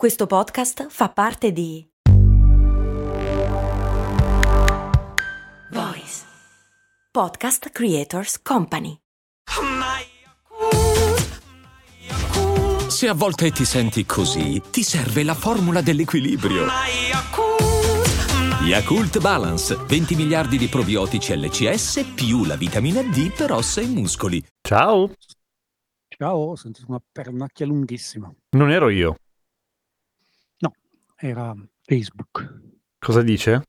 Questo 0.00 0.26
podcast 0.26 0.86
fa 0.88 1.10
parte 1.10 1.52
di 1.52 1.86
Voice 5.72 6.24
Podcast 7.10 7.68
Creators 7.68 8.40
Company. 8.40 8.96
Se 12.88 13.08
a 13.08 13.12
volte 13.12 13.50
ti 13.50 13.66
senti 13.66 14.06
così, 14.06 14.62
ti 14.70 14.82
serve 14.82 15.22
la 15.22 15.34
formula 15.34 15.82
dell'equilibrio. 15.82 16.64
Yakult 18.62 19.20
Balance, 19.20 19.76
20 19.86 20.14
miliardi 20.14 20.56
di 20.56 20.68
probiotici 20.68 21.36
LCS 21.38 22.12
più 22.14 22.46
la 22.46 22.56
vitamina 22.56 23.02
D 23.02 23.34
per 23.36 23.52
ossa 23.52 23.82
e 23.82 23.86
muscoli. 23.86 24.42
Ciao, 24.66 25.12
Ciao, 26.08 26.38
ho 26.38 26.56
sentito 26.56 26.86
una 26.88 27.02
pernacchia 27.12 27.66
lunghissima. 27.66 28.32
non 28.56 28.70
ero 28.70 28.88
io. 28.88 29.16
Era 31.22 31.54
Facebook. 31.84 32.62
Cosa 32.98 33.20
dice? 33.20 33.64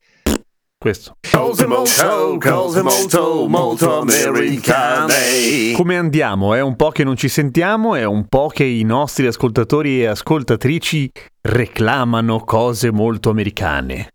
Questo. 0.78 1.16
Cose 1.30 1.66
molto, 1.66 2.38
cose 2.38 2.80
molto, 2.80 3.46
molto 3.46 3.98
americane. 4.00 5.72
Come 5.74 5.98
andiamo? 5.98 6.54
È 6.54 6.62
un 6.62 6.76
po' 6.76 6.88
che 6.88 7.04
non 7.04 7.14
ci 7.14 7.28
sentiamo, 7.28 7.94
è 7.94 8.04
un 8.04 8.26
po' 8.26 8.48
che 8.48 8.64
i 8.64 8.84
nostri 8.84 9.26
ascoltatori 9.26 10.00
e 10.00 10.06
ascoltatrici 10.06 11.10
reclamano 11.42 12.40
cose 12.40 12.90
molto 12.90 13.28
americane. 13.28 14.08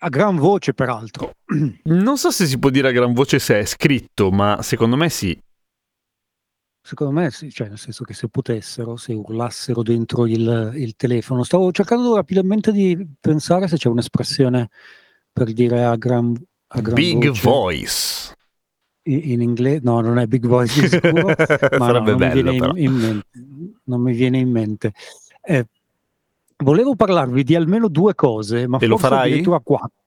A 0.00 0.10
gran 0.10 0.36
voce, 0.36 0.74
peraltro. 0.74 1.30
Non 1.84 2.18
so 2.18 2.30
se 2.30 2.44
si 2.44 2.58
può 2.58 2.68
dire 2.68 2.88
a 2.88 2.92
gran 2.92 3.14
voce 3.14 3.38
se 3.38 3.60
è 3.60 3.64
scritto, 3.64 4.30
ma 4.30 4.60
secondo 4.60 4.96
me 4.96 5.08
sì. 5.08 5.34
Secondo 6.86 7.12
me, 7.12 7.32
sì, 7.32 7.50
cioè, 7.50 7.66
nel 7.66 7.78
senso 7.78 8.04
che 8.04 8.14
se 8.14 8.28
potessero, 8.28 8.96
se 8.96 9.12
urlassero 9.12 9.82
dentro 9.82 10.24
il, 10.24 10.70
il 10.76 10.94
telefono. 10.94 11.42
Stavo 11.42 11.72
cercando 11.72 12.14
rapidamente 12.14 12.70
di 12.70 12.96
pensare 13.18 13.66
se 13.66 13.76
c'è 13.76 13.88
un'espressione 13.88 14.68
per 15.32 15.52
dire 15.52 15.82
a 15.84 15.96
gran, 15.96 16.32
a 16.68 16.80
gran 16.80 16.94
Big 16.94 17.26
voce. 17.26 17.40
voice. 17.42 18.34
In, 19.08 19.20
in 19.32 19.40
inglese, 19.42 19.80
no, 19.82 20.00
non 20.00 20.18
è 20.20 20.26
big 20.28 20.46
voice 20.46 20.80
di 20.80 20.88
sicuro, 20.88 21.32
ma 21.78 21.86
no, 21.90 21.92
non, 21.98 22.04
mi 22.04 22.14
bello 22.14 22.42
viene 22.42 22.56
però. 22.58 22.72
in, 22.76 22.84
in 22.84 22.92
mente, 22.94 23.28
non 23.84 24.00
mi 24.00 24.12
viene 24.12 24.38
in 24.38 24.50
mente. 24.50 24.92
Eh, 25.42 25.66
volevo 26.58 26.94
parlarvi 26.94 27.42
di 27.42 27.56
almeno 27.56 27.88
due 27.88 28.14
cose, 28.14 28.68
ma 28.68 28.78
E 28.78 28.86
lo 28.86 28.96
forse 28.96 29.08
farai? 29.08 29.28
addirittura 29.30 29.58
quattro. 29.58 30.04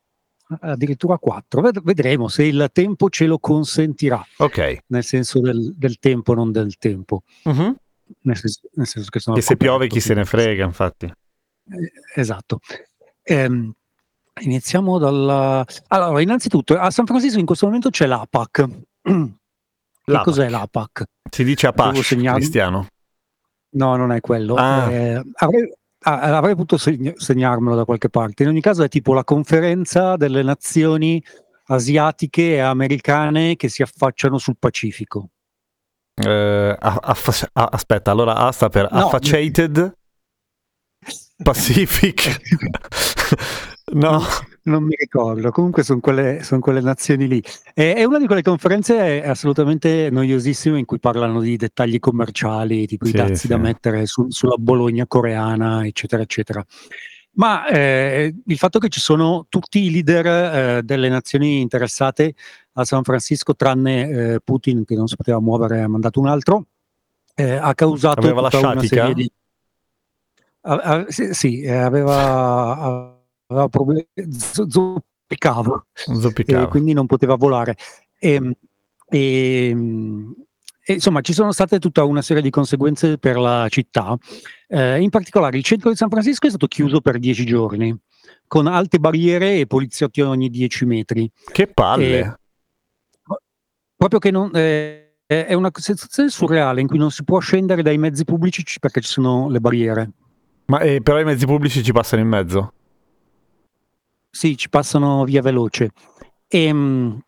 Addirittura 0.61 1.17
quattro. 1.17 1.61
Ved- 1.61 1.81
Vedremo 1.83 2.27
se 2.27 2.43
il 2.43 2.69
tempo 2.73 3.09
ce 3.09 3.25
lo 3.27 3.37
consentirà, 3.37 4.23
Ok. 4.37 4.79
nel 4.87 5.03
senso 5.03 5.39
del, 5.39 5.73
del 5.77 5.99
tempo, 5.99 6.33
non 6.33 6.51
del 6.51 6.77
tempo. 6.77 7.21
Mhm. 7.43 7.75
Nel 8.21 8.35
senso, 8.37 8.61
nel 8.73 8.87
senso 8.87 9.09
che 9.11 9.19
sono 9.19 9.37
E 9.37 9.41
se 9.41 9.55
piove 9.57 9.87
chi 9.87 9.99
se 9.99 10.15
ne 10.15 10.25
frega, 10.25 10.65
infatti. 10.65 11.05
eh, 11.05 11.91
Esatto. 12.15 12.59
Ehm, 13.21 13.71
iniziamo 14.41 14.97
dalla... 14.97 15.63
Allora, 15.89 16.19
innanzitutto, 16.19 16.75
a 16.79 16.89
San 16.89 17.05
Francisco 17.05 17.37
in 17.37 17.45
questo 17.45 17.67
momento 17.67 17.89
c'è 17.91 18.07
l'APAC. 18.07 18.67
Che 20.09 20.15
L'APAC. 20.15 20.23
cos'è 20.23 20.49
l'APAC? 20.49 21.03
Si 21.29 21.43
dice 21.43 21.67
Apache, 21.67 22.01
segnarmi. 22.01 22.39
Cristiano. 22.39 22.87
No, 23.73 23.95
non 23.95 24.11
è 24.11 24.19
quello. 24.21 24.55
Ah. 24.55 24.91
Eh, 24.91 25.21
avrei, 25.35 25.71
ah, 26.01 26.37
avrei 26.37 26.53
potuto 26.55 26.77
segn- 26.77 27.15
segnarmelo 27.15 27.75
da 27.75 27.85
qualche 27.85 28.09
parte. 28.09 28.43
In 28.43 28.49
ogni 28.49 28.61
caso 28.61 28.83
è 28.83 28.87
tipo 28.89 29.13
la 29.13 29.23
conferenza 29.23 30.15
delle 30.15 30.43
nazioni 30.43 31.23
asiatiche 31.67 32.53
e 32.55 32.59
americane 32.59 33.55
che 33.55 33.69
si 33.69 33.81
affacciano 33.81 34.37
sul 34.37 34.55
Pacifico. 34.57 35.29
Eh, 36.15 36.75
a- 36.77 36.99
affa- 37.01 37.49
a- 37.53 37.69
aspetta, 37.71 38.11
allora 38.11 38.35
A 38.35 38.51
sta 38.51 38.69
per 38.69 38.91
No. 38.91 39.05
Affacciated 39.05 39.93
Pacific. 41.43 42.41
no, 43.93 44.21
Non 44.69 44.83
mi 44.83 44.95
ricordo, 44.95 45.49
comunque 45.49 45.81
sono 45.81 45.99
quelle, 45.99 46.43
son 46.43 46.59
quelle 46.59 46.79
nazioni 46.79 47.27
lì. 47.27 47.43
E- 47.73 47.95
È 47.95 48.03
una 48.03 48.19
di 48.19 48.27
quelle 48.27 48.43
conferenze 48.43 49.23
assolutamente 49.23 50.09
noiosissime 50.11 50.77
in 50.77 50.85
cui 50.85 50.99
parlano 50.99 51.41
di 51.41 51.57
dettagli 51.57 51.99
commerciali, 51.99 52.85
tipo 52.85 53.05
Sì, 53.05 53.11
i 53.11 53.15
dazi 53.15 53.35
sì. 53.35 53.47
da 53.47 53.57
mettere 53.57 54.05
su- 54.05 54.27
sulla 54.29 54.57
Bologna 54.57 55.07
coreana, 55.07 55.85
eccetera, 55.85 56.21
eccetera. 56.21 56.63
Ma 57.31 57.67
eh, 57.67 58.35
il 58.45 58.57
fatto 58.57 58.77
che 58.79 58.89
ci 58.89 58.99
sono 58.99 59.45
tutti 59.49 59.83
i 59.83 59.91
leader 59.91 60.25
eh, 60.77 60.83
delle 60.83 61.09
nazioni 61.09 61.61
interessate 61.61 62.35
a 62.73 62.85
San 62.85 63.03
Francisco, 63.03 63.55
tranne 63.55 64.09
eh, 64.33 64.39
Putin 64.43 64.85
che 64.85 64.95
non 64.95 65.07
si 65.07 65.15
poteva 65.15 65.39
muovere, 65.39 65.81
ha 65.81 65.87
mandato 65.87 66.19
un 66.19 66.27
altro, 66.27 66.65
eh, 67.33 67.53
ha 67.53 67.73
causato 67.73 68.19
Aveva 68.19 68.41
la 68.41 68.49
tutta 68.49 68.69
una 68.69 68.81
sciatica? 68.81 69.13
di... 69.13 69.31
Ah, 70.61 70.75
ah, 70.75 71.05
sì, 71.07 71.33
sì, 71.33 71.61
eh, 71.61 71.71
aveva, 71.71 73.18
aveva 73.49 73.67
problemi, 73.67 74.07
zo- 74.31 74.69
zoppicava, 74.69 75.85
zoppicavo. 75.93 76.65
e 76.65 76.67
quindi 76.67 76.93
non 76.93 77.05
poteva 77.05 77.35
volare. 77.35 77.75
E, 78.19 78.55
e- 79.09 79.75
e, 80.81 80.93
insomma, 80.93 81.21
ci 81.21 81.33
sono 81.33 81.51
state 81.51 81.77
tutta 81.77 82.03
una 82.03 82.21
serie 82.21 82.41
di 82.41 82.49
conseguenze 82.49 83.17
per 83.17 83.37
la 83.37 83.67
città. 83.69 84.17
Eh, 84.67 84.99
in 85.01 85.09
particolare, 85.09 85.57
il 85.57 85.63
centro 85.63 85.89
di 85.89 85.95
San 85.95 86.09
Francisco 86.09 86.47
è 86.47 86.49
stato 86.49 86.67
chiuso 86.67 87.01
per 87.01 87.19
dieci 87.19 87.45
giorni, 87.45 87.95
con 88.47 88.65
alte 88.65 88.99
barriere 88.99 89.59
e 89.59 89.67
poliziotti 89.67 90.21
ogni 90.21 90.49
dieci 90.49 90.85
metri. 90.85 91.29
Che 91.51 91.67
palle. 91.67 92.19
Eh, 92.19 92.37
Proprio 93.95 94.19
che 94.19 94.31
non, 94.31 94.49
eh, 94.53 95.17
è 95.25 95.53
una 95.53 95.69
sensazione 95.73 96.29
surreale 96.29 96.79
in 96.79 96.87
cui 96.87 96.97
non 96.97 97.11
si 97.11 97.25
può 97.25 97.39
scendere 97.39 97.81
dai 97.83 97.97
mezzi 97.97 98.23
pubblici 98.23 98.63
perché 98.79 99.01
ci 99.01 99.09
sono 99.09 99.49
le 99.49 99.59
barriere. 99.59 100.11
Ma 100.67 100.79
eh, 100.79 101.01
però 101.01 101.19
i 101.19 101.25
mezzi 101.25 101.45
pubblici 101.45 101.83
ci 101.83 101.91
passano 101.91 102.21
in 102.21 102.29
mezzo. 102.29 102.73
Sì, 104.33 104.55
ci 104.57 104.69
passano 104.69 105.23
via 105.25 105.41
veloce. 105.41 105.91
Ehm, 106.47 107.19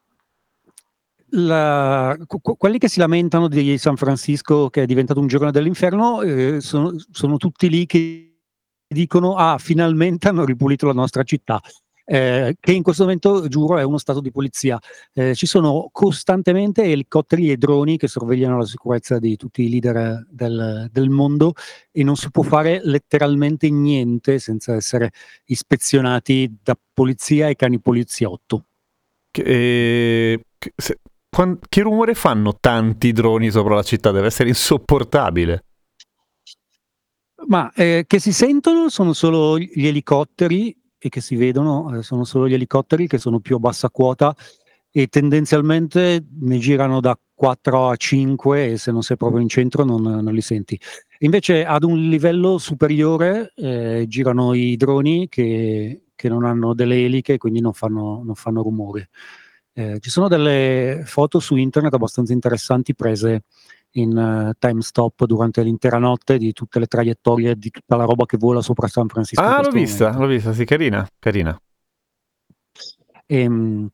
la- 1.33 2.17
que- 2.27 2.55
quelli 2.57 2.77
che 2.77 2.89
si 2.89 2.99
lamentano 2.99 3.47
di 3.47 3.77
San 3.77 3.95
Francisco 3.95 4.69
che 4.69 4.83
è 4.83 4.85
diventato 4.85 5.19
un 5.19 5.27
giorno 5.27 5.49
dell'inferno 5.51 6.21
eh, 6.21 6.59
sono, 6.59 6.93
sono 7.09 7.37
tutti 7.37 7.69
lì 7.69 7.85
che 7.85 8.35
dicono 8.87 9.35
ah 9.35 9.57
finalmente 9.57 10.27
hanno 10.27 10.43
ripulito 10.43 10.85
la 10.87 10.91
nostra 10.93 11.23
città 11.23 11.61
eh, 12.05 12.55
che 12.59 12.71
in 12.73 12.83
questo 12.83 13.03
momento 13.03 13.47
giuro 13.47 13.77
è 13.77 13.83
uno 13.83 13.97
stato 13.97 14.19
di 14.21 14.31
polizia 14.31 14.79
Eh, 15.13 15.35
ci 15.35 15.45
sono 15.45 15.89
costantemente 15.91 16.83
elicotteri 16.83 17.51
e 17.51 17.57
droni 17.57 17.97
che 17.97 18.07
sorvegliano 18.07 18.57
la 18.57 18.65
sicurezza 18.65 19.19
di 19.19 19.35
tutti 19.35 19.63
i 19.63 19.69
leader 19.69 20.25
del, 20.29 20.89
del 20.91 21.09
mondo 21.09 21.53
e 21.91 22.03
non 22.03 22.15
si 22.15 22.29
può 22.31 22.43
fare 22.43 22.81
letteralmente 22.83 23.69
niente 23.69 24.39
senza 24.39 24.73
essere 24.75 25.11
ispezionati 25.45 26.57
da 26.63 26.77
polizia 26.93 27.47
e 27.49 27.55
cani 27.55 27.79
poliziotto 27.79 28.65
Che, 29.31 29.41
eh, 29.43 30.45
che- 30.57 30.73
se- 30.75 30.99
quan- 31.29 31.59
che 31.69 31.81
rumore 31.81 32.13
fanno 32.13 32.57
tanti 32.59 33.11
droni 33.13 33.49
sopra 33.49 33.75
la 33.75 33.83
città? 33.83 34.11
Deve 34.11 34.27
essere 34.27 34.49
insopportabile. 34.49 35.63
Ma 37.47 37.71
eh, 37.73 38.03
che 38.05 38.19
si 38.19 38.33
sentono 38.33 38.89
sono 38.89 39.13
solo 39.13 39.57
gli 39.57 39.87
elicotteri 39.87 40.75
e 41.03 41.09
che 41.09 41.19
si 41.19 41.35
vedono 41.35 41.97
eh, 41.97 42.03
sono 42.03 42.23
solo 42.25 42.47
gli 42.47 42.53
elicotteri 42.53 43.07
che 43.07 43.17
sono 43.17 43.39
più 43.39 43.55
a 43.55 43.59
bassa 43.59 43.89
quota 43.89 44.35
e 44.91 45.07
tendenzialmente 45.07 46.23
ne 46.41 46.57
girano 46.59 46.99
da 46.99 47.17
4 47.33 47.89
a 47.89 47.95
5 47.95 48.71
e 48.71 48.77
se 48.77 48.91
non 48.91 49.01
sei 49.01 49.17
proprio 49.17 49.41
in 49.41 49.47
centro 49.47 49.83
non, 49.83 50.01
non 50.01 50.31
li 50.33 50.41
senti. 50.41 50.79
Invece 51.19 51.65
ad 51.65 51.83
un 51.83 51.97
livello 51.97 52.59
superiore 52.59 53.53
eh, 53.55 54.05
girano 54.07 54.53
i 54.53 54.75
droni 54.75 55.27
che, 55.27 56.03
che 56.13 56.29
non 56.29 56.43
hanno 56.43 56.75
delle 56.75 57.03
eliche 57.03 57.33
e 57.33 57.37
quindi 57.37 57.61
non 57.61 57.73
fanno, 57.73 58.21
non 58.23 58.35
fanno 58.35 58.61
rumore. 58.61 59.09
Eh, 59.73 59.97
ci 60.01 60.09
sono 60.09 60.27
delle 60.27 61.01
foto 61.05 61.39
su 61.39 61.55
internet 61.55 61.93
abbastanza 61.93 62.33
interessanti 62.33 62.93
prese 62.93 63.43
in 63.91 64.17
eh, 64.17 64.53
time 64.57 64.81
stop 64.81 65.25
durante 65.25 65.61
l'intera 65.63 65.97
notte 65.97 66.37
di 66.37 66.53
tutte 66.53 66.79
le 66.79 66.85
traiettorie 66.85 67.55
di 67.55 67.69
tutta 67.69 67.95
la 67.95 68.05
roba 68.05 68.25
che 68.25 68.37
vola 68.37 68.61
sopra 68.61 68.87
San 68.87 69.07
Francisco. 69.07 69.41
Ah, 69.41 69.61
l'ho 69.61 69.69
vista, 69.69 70.05
momento. 70.05 70.21
l'ho 70.21 70.27
vista, 70.31 70.53
sì, 70.53 70.65
carina, 70.65 71.07
carina. 71.19 71.59
Ehm, 73.25 73.89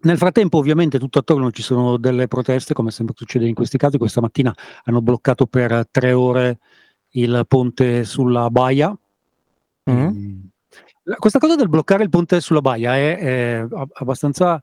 nel 0.00 0.18
frattempo, 0.18 0.58
ovviamente, 0.58 0.98
tutto 0.98 1.18
attorno 1.18 1.50
ci 1.50 1.62
sono 1.62 1.96
delle 1.96 2.28
proteste, 2.28 2.74
come 2.74 2.90
sempre 2.90 3.14
succede 3.16 3.46
in 3.46 3.54
questi 3.54 3.78
casi. 3.78 3.96
Questa 3.96 4.20
mattina 4.20 4.54
hanno 4.84 5.00
bloccato 5.00 5.46
per 5.46 5.86
tre 5.90 6.12
ore 6.12 6.58
il 7.10 7.44
ponte 7.48 8.04
sulla 8.04 8.50
baia. 8.50 8.96
Mhm. 9.84 9.96
Mm. 9.96 10.40
La- 11.04 11.16
Questa 11.16 11.38
cosa 11.38 11.54
del 11.54 11.68
bloccare 11.68 12.02
il 12.02 12.10
ponte 12.10 12.40
sulla 12.40 12.60
baia 12.60 12.96
è, 12.96 13.18
è 13.18 13.66
ab- 13.70 13.90
abbastanza 13.94 14.60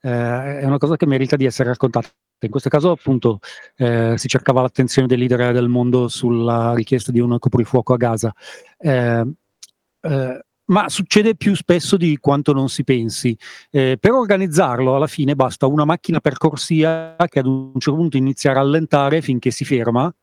eh, 0.00 0.60
è 0.60 0.64
una 0.64 0.78
cosa 0.78 0.96
che 0.96 1.06
merita 1.06 1.36
di 1.36 1.46
essere 1.46 1.70
raccontata. 1.70 2.08
In 2.44 2.50
questo 2.50 2.68
caso, 2.68 2.90
appunto, 2.90 3.40
eh, 3.76 4.14
si 4.16 4.28
cercava 4.28 4.60
l'attenzione 4.62 5.06
dei 5.08 5.18
leader 5.18 5.52
del 5.52 5.68
mondo 5.68 6.08
sulla 6.08 6.74
richiesta 6.74 7.12
di 7.12 7.20
un 7.20 7.38
coprifuoco 7.38 7.92
a 7.92 7.96
Gaza. 7.96 8.34
Eh, 8.78 9.24
eh, 10.00 10.44
ma 10.66 10.88
succede 10.88 11.34
più 11.36 11.54
spesso 11.54 11.96
di 11.96 12.16
quanto 12.18 12.52
non 12.52 12.68
si 12.68 12.84
pensi. 12.84 13.36
Eh, 13.70 13.96
per 14.00 14.12
organizzarlo, 14.12 14.94
alla 14.96 15.06
fine, 15.06 15.34
basta 15.34 15.66
una 15.66 15.84
macchina 15.84 16.20
per 16.20 16.38
corsia 16.38 17.16
che 17.28 17.40
ad 17.40 17.46
un 17.46 17.72
certo 17.78 17.98
punto 17.98 18.16
inizia 18.16 18.50
a 18.50 18.54
rallentare 18.54 19.20
finché 19.20 19.50
si 19.50 19.64
ferma 19.64 20.14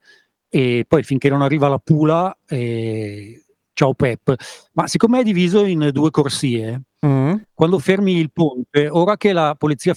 e 0.49 0.85
poi 0.87 1.03
finché 1.03 1.29
non 1.29 1.41
arriva 1.41 1.67
la 1.67 1.77
pula, 1.77 2.35
eh, 2.47 3.43
ciao 3.73 3.93
Pep. 3.93 4.35
Ma 4.73 4.87
siccome 4.87 5.19
è 5.19 5.23
diviso 5.23 5.63
in 5.65 5.89
due 5.91 6.09
corsie, 6.09 6.81
Mm. 7.03 7.33
quando 7.55 7.79
fermi 7.79 8.17
il 8.17 8.31
ponte, 8.31 8.87
ora 8.87 9.17
che 9.17 9.33
la 9.33 9.55
polizia 9.57 9.95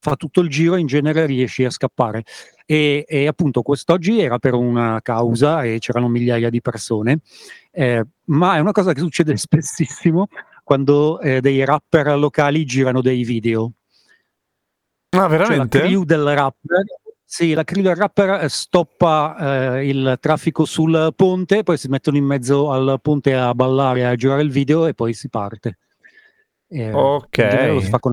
fa 0.00 0.16
tutto 0.16 0.40
il 0.40 0.48
giro, 0.48 0.76
in 0.76 0.86
genere 0.86 1.26
riesci 1.26 1.64
a 1.64 1.70
scappare. 1.70 2.24
E, 2.66 3.04
e 3.06 3.26
appunto 3.26 3.62
quest'oggi 3.62 4.20
era 4.20 4.38
per 4.38 4.54
una 4.54 5.00
causa 5.02 5.62
e 5.64 5.78
c'erano 5.78 6.08
migliaia 6.08 6.50
di 6.50 6.60
persone, 6.60 7.20
eh, 7.72 8.04
ma 8.26 8.56
è 8.56 8.60
una 8.60 8.72
cosa 8.72 8.92
che 8.92 9.00
succede 9.00 9.36
spessissimo 9.38 10.28
quando 10.64 11.20
eh, 11.20 11.40
dei 11.40 11.64
rapper 11.64 12.16
locali 12.18 12.64
girano 12.64 13.00
dei 13.02 13.24
video. 13.24 13.72
Ah, 15.10 15.22
Cioè 15.28 15.28
la 15.28 15.36
veramente? 15.38 15.80
crew 15.80 16.04
del 16.04 16.24
rapper, 16.34 16.84
sì, 17.24 17.52
la 17.54 17.64
crew 17.64 17.82
del 17.82 17.96
rapper 17.96 18.44
eh, 18.44 18.48
stoppa 18.48 19.76
eh, 19.78 19.88
il 19.88 20.16
traffico 20.20 20.64
sul 20.64 21.12
ponte, 21.16 21.64
poi 21.64 21.76
si 21.76 21.88
mettono 21.88 22.16
in 22.16 22.24
mezzo 22.24 22.70
al 22.70 23.00
ponte 23.02 23.34
a 23.34 23.52
ballare, 23.52 24.06
a 24.06 24.14
girare 24.14 24.42
il 24.42 24.50
video 24.52 24.86
e 24.86 24.94
poi 24.94 25.12
si 25.12 25.28
parte. 25.28 25.78
Eh, 26.68 26.92
Ok. 26.92 27.38
lo 27.66 27.80
si 27.80 27.88
fa 27.88 27.98
con 27.98 28.12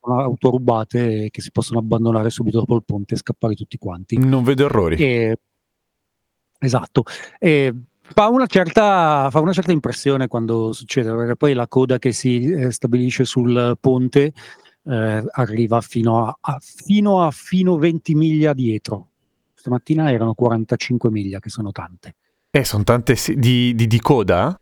con 0.00 0.18
auto 0.18 0.50
rubate 0.50 1.28
che 1.30 1.40
si 1.40 1.52
possono 1.52 1.78
abbandonare 1.78 2.30
subito 2.30 2.58
dopo 2.58 2.74
il 2.74 2.82
ponte 2.84 3.14
e 3.14 3.18
scappare 3.18 3.54
tutti 3.54 3.76
quanti. 3.76 4.18
Non 4.18 4.42
vedo 4.42 4.64
errori. 4.64 4.96
E- 4.96 5.38
esatto. 6.58 7.04
E 7.38 7.74
fa, 8.00 8.28
una 8.28 8.46
certa, 8.46 9.28
fa 9.30 9.40
una 9.40 9.52
certa 9.52 9.72
impressione 9.72 10.26
quando 10.26 10.72
succede, 10.72 11.14
perché 11.14 11.36
poi 11.36 11.52
la 11.52 11.68
coda 11.68 11.98
che 11.98 12.12
si 12.12 12.50
eh, 12.50 12.72
stabilisce 12.72 13.24
sul 13.24 13.76
ponte 13.78 14.32
eh, 14.84 15.24
arriva 15.30 15.80
fino 15.80 16.26
a, 16.26 16.36
a- 16.40 16.58
fino 16.60 17.22
a 17.22 17.30
fino 17.30 17.76
20 17.76 18.14
miglia 18.14 18.52
dietro. 18.52 19.08
Stamattina 19.54 20.10
erano 20.10 20.32
45 20.32 21.10
miglia, 21.10 21.38
che 21.38 21.50
sono 21.50 21.70
tante. 21.70 22.14
Eh, 22.50 22.64
sono 22.64 22.82
tante 22.82 23.14
di, 23.36 23.74
di, 23.74 23.86
di 23.86 24.00
coda? 24.00 24.58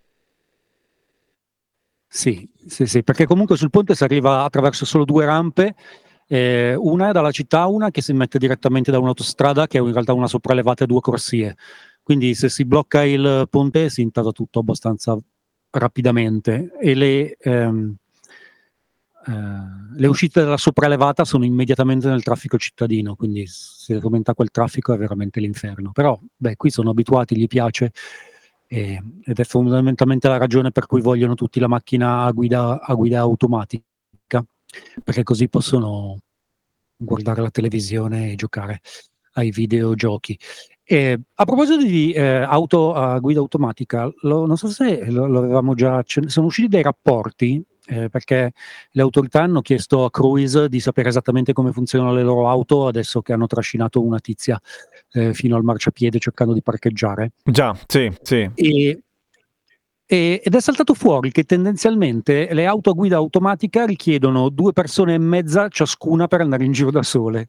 Sì, 2.10 2.48
sì, 2.66 2.86
sì, 2.86 3.02
perché 3.02 3.26
comunque 3.26 3.56
sul 3.56 3.68
ponte 3.70 3.94
si 3.94 4.02
arriva 4.02 4.42
attraverso 4.44 4.86
solo 4.86 5.04
due 5.04 5.26
rampe, 5.26 5.74
eh, 6.26 6.74
una 6.74 7.10
è 7.10 7.12
dalla 7.12 7.30
città, 7.30 7.66
una 7.66 7.90
che 7.90 8.00
si 8.00 8.12
mette 8.14 8.38
direttamente 8.38 8.90
da 8.90 8.98
un'autostrada 8.98 9.66
che 9.66 9.78
è 9.78 9.82
in 9.82 9.92
realtà 9.92 10.14
una 10.14 10.26
sopraelevata 10.26 10.84
e 10.84 10.86
due 10.86 11.00
corsie. 11.00 11.56
Quindi 12.02 12.34
se 12.34 12.48
si 12.48 12.64
blocca 12.64 13.04
il 13.04 13.46
ponte 13.50 13.90
si 13.90 14.00
intasa 14.00 14.30
tutto 14.32 14.60
abbastanza 14.60 15.18
rapidamente 15.70 16.70
e 16.80 16.94
le, 16.94 17.36
ehm, 17.38 17.94
eh, 19.26 19.32
le 19.96 20.06
uscite 20.06 20.42
dalla 20.42 20.56
sopraelevata 20.56 21.24
sono 21.24 21.44
immediatamente 21.44 22.08
nel 22.08 22.22
traffico 22.22 22.56
cittadino, 22.58 23.14
quindi 23.16 23.44
se 23.46 23.94
aumenta 24.02 24.34
quel 24.34 24.50
traffico 24.50 24.92
è 24.94 24.96
veramente 24.96 25.40
l'inferno. 25.40 25.92
Però, 25.92 26.18
beh, 26.36 26.56
qui 26.56 26.70
sono 26.70 26.90
abituati, 26.90 27.36
gli 27.36 27.46
piace 27.46 27.92
e- 28.68 29.02
ed 29.24 29.38
è 29.38 29.44
fondamentalmente 29.44 30.28
la 30.28 30.36
ragione 30.36 30.70
per 30.70 30.86
cui 30.86 31.00
vogliono 31.00 31.34
tutti 31.34 31.58
la 31.58 31.68
macchina 31.68 32.24
a 32.24 32.30
guida, 32.32 32.80
a 32.80 32.94
guida 32.94 33.20
automatica, 33.20 33.82
perché 35.02 35.22
così 35.22 35.48
possono 35.48 36.18
guardare 36.96 37.40
la 37.42 37.50
televisione 37.50 38.32
e 38.32 38.34
giocare 38.36 38.80
ai 39.32 39.50
videogiochi. 39.50 40.38
E 40.84 41.20
a 41.34 41.44
proposito 41.44 41.82
di 41.82 42.12
eh, 42.12 42.20
auto 42.22 42.94
a 42.94 43.18
guida 43.18 43.40
automatica, 43.40 44.10
lo- 44.22 44.46
non 44.46 44.56
so 44.56 44.68
se 44.68 45.10
lo, 45.10 45.26
lo 45.26 45.38
avevamo 45.38 45.74
già, 45.74 46.02
ce- 46.02 46.28
sono 46.28 46.46
usciti 46.46 46.68
dei 46.68 46.82
rapporti 46.82 47.62
eh, 47.88 48.08
perché 48.10 48.52
le 48.90 49.02
autorità 49.02 49.42
hanno 49.42 49.62
chiesto 49.62 50.04
a 50.04 50.10
Cruise 50.10 50.68
di 50.68 50.78
sapere 50.78 51.08
esattamente 51.08 51.52
come 51.52 51.72
funzionano 51.72 52.12
le 52.12 52.22
loro 52.22 52.48
auto 52.48 52.86
adesso 52.86 53.22
che 53.22 53.32
hanno 53.32 53.46
trascinato 53.46 54.02
una 54.02 54.18
tizia 54.18 54.60
eh, 55.12 55.32
fino 55.32 55.56
al 55.56 55.64
marciapiede 55.64 56.18
cercando 56.18 56.52
di 56.52 56.62
parcheggiare. 56.62 57.32
Già, 57.42 57.76
sì, 57.86 58.12
sì. 58.22 58.50
E, 58.54 59.02
e- 60.06 60.40
ed 60.44 60.54
è 60.54 60.60
saltato 60.60 60.94
fuori 60.94 61.32
che 61.32 61.44
tendenzialmente 61.44 62.52
le 62.52 62.66
auto 62.66 62.90
a 62.90 62.94
guida 62.94 63.16
automatica 63.16 63.86
richiedono 63.86 64.50
due 64.50 64.72
persone 64.72 65.14
e 65.14 65.18
mezza 65.18 65.68
ciascuna 65.68 66.26
per 66.28 66.42
andare 66.42 66.64
in 66.64 66.72
giro 66.72 66.90
da 66.90 67.02
sole. 67.02 67.48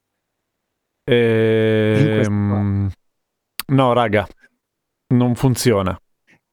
Ehm, 1.03 2.89
no, 3.67 3.93
raga, 3.93 4.27
non 5.07 5.35
funziona. 5.35 5.99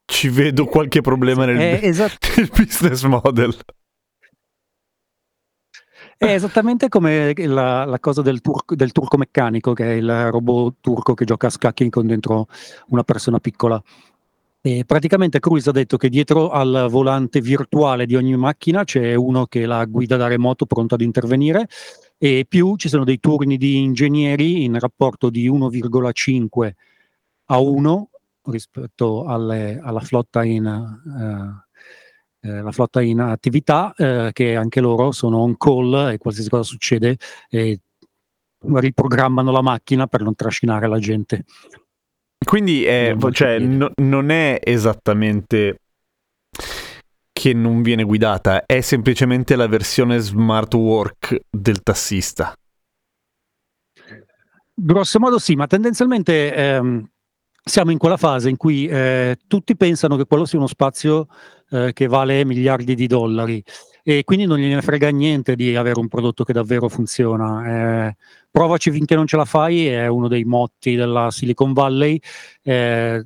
Ci 0.09 0.29
vedo 0.29 0.65
qualche 0.65 1.01
problema 1.01 1.45
nel, 1.45 1.57
È, 1.57 1.79
esat- 1.87 2.37
nel 2.37 2.49
business 2.49 3.03
model. 3.03 3.55
È 6.17 6.33
esattamente 6.33 6.89
come 6.89 7.33
la, 7.35 7.85
la 7.85 7.99
cosa 7.99 8.21
del, 8.21 8.41
turco- 8.41 8.75
del 8.75 8.91
turco 8.91 9.17
meccanico, 9.17 9.73
che 9.73 9.85
è 9.85 9.93
il 9.93 10.31
robot 10.31 10.75
turco 10.81 11.13
che 11.13 11.25
gioca 11.25 11.47
a 11.47 11.51
scacchi 11.51 11.89
con 11.89 12.07
dentro 12.07 12.47
una 12.87 13.03
persona 13.03 13.39
piccola. 13.39 13.81
E 14.59 14.83
praticamente 14.85 15.39
Cruise 15.39 15.69
ha 15.69 15.71
detto 15.71 15.97
che 15.97 16.09
dietro 16.09 16.49
al 16.49 16.87
volante 16.89 17.39
virtuale 17.39 18.05
di 18.05 18.15
ogni 18.15 18.35
macchina 18.35 18.83
c'è 18.83 19.13
uno 19.13 19.45
che 19.45 19.65
la 19.65 19.85
guida 19.85 20.17
da 20.17 20.27
remoto 20.27 20.65
pronto 20.65 20.95
ad 20.95 21.01
intervenire 21.01 21.67
e 22.17 22.45
più 22.49 22.75
ci 22.75 22.89
sono 22.89 23.03
dei 23.03 23.19
turni 23.19 23.57
di 23.57 23.77
ingegneri 23.77 24.63
in 24.63 24.77
rapporto 24.79 25.29
di 25.29 25.47
1,5 25.47 26.75
a 27.45 27.59
1 27.59 28.09
rispetto 28.45 29.25
alle- 29.25 29.79
alla 29.81 29.99
flotta 29.99 30.43
in, 30.43 30.65
eh, 30.65 31.66
eh, 32.47 32.61
la 32.61 32.71
flotta 32.71 33.01
in 33.01 33.19
attività 33.19 33.93
eh, 33.97 34.29
che 34.31 34.55
anche 34.55 34.79
loro 34.79 35.11
sono 35.11 35.39
on 35.39 35.57
call 35.57 36.11
e 36.11 36.17
qualsiasi 36.17 36.49
cosa 36.49 36.63
succede 36.63 37.17
eh, 37.49 37.79
riprogrammano 38.59 39.51
la 39.51 39.61
macchina 39.61 40.07
per 40.07 40.21
non 40.21 40.33
trascinare 40.33 40.87
la 40.87 40.99
gente. 40.99 41.43
Quindi 42.43 42.85
è- 42.85 43.13
Non 43.13 43.33
cioè, 43.33 43.59
no- 43.59 43.91
non 43.95 44.29
è 44.29 44.59
esattamente 44.63 45.81
che 47.33 47.53
non 47.53 47.81
viene 47.81 48.03
guidata, 48.03 48.65
è 48.65 48.81
semplicemente 48.81 49.55
la 49.55 49.67
versione 49.67 50.17
smart 50.19 50.73
work 50.73 51.39
del 51.49 51.83
tassista. 51.83 52.53
Grosso 54.73 55.19
modo 55.19 55.37
sì, 55.37 55.55
ma 55.55 55.67
tendenzialmente 55.67 56.53
ehm, 56.53 57.09
siamo 57.67 57.91
in 57.91 57.97
quella 57.97 58.17
fase 58.17 58.49
in 58.49 58.57
cui 58.57 58.87
eh, 58.87 59.37
tutti 59.47 59.75
pensano 59.75 60.15
che 60.15 60.25
quello 60.25 60.45
sia 60.45 60.57
uno 60.57 60.67
spazio 60.67 61.27
eh, 61.69 61.91
che 61.93 62.07
vale 62.07 62.45
miliardi 62.45 62.95
di 62.95 63.07
dollari 63.07 63.63
e 64.03 64.23
quindi 64.23 64.45
non 64.45 64.57
gliene 64.57 64.81
frega 64.81 65.09
niente 65.09 65.55
di 65.55 65.75
avere 65.75 65.99
un 65.99 66.07
prodotto 66.07 66.45
che 66.45 66.53
davvero 66.53 66.87
funziona. 66.87 68.07
Eh, 68.07 68.15
provaci 68.49 68.89
finché 68.89 69.15
non 69.15 69.27
ce 69.27 69.35
la 69.35 69.43
fai 69.43 69.87
è 69.87 70.07
uno 70.07 70.29
dei 70.29 70.45
motti 70.45 70.95
della 70.95 71.29
Silicon 71.29 71.73
Valley. 71.73 72.17
Eh, 72.63 73.25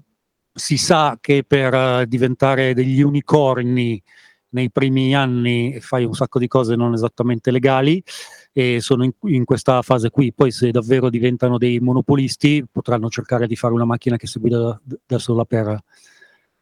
si 0.51 0.77
sa 0.77 1.17
che 1.21 1.43
per 1.45 1.73
eh, 1.73 2.05
diventare 2.07 2.73
degli 2.73 3.01
unicorni 3.01 4.01
nei 4.49 4.71
primi 4.71 5.15
anni 5.15 5.79
fai 5.79 6.03
un 6.03 6.13
sacco 6.13 6.39
di 6.39 6.47
cose 6.47 6.75
non 6.75 6.93
esattamente 6.93 7.51
legali 7.51 8.03
e 8.53 8.81
sono 8.81 9.03
in, 9.03 9.11
in 9.23 9.45
questa 9.45 9.81
fase 9.81 10.09
qui. 10.09 10.33
Poi, 10.33 10.51
se 10.51 10.71
davvero 10.71 11.09
diventano 11.09 11.57
dei 11.57 11.79
monopolisti, 11.79 12.65
potranno 12.69 13.09
cercare 13.09 13.47
di 13.47 13.55
fare 13.55 13.73
una 13.73 13.85
macchina 13.85 14.17
che 14.17 14.27
si 14.27 14.39
guida 14.39 14.59
da, 14.59 14.81
da 15.05 15.19
sola 15.19 15.45
per, 15.45 15.83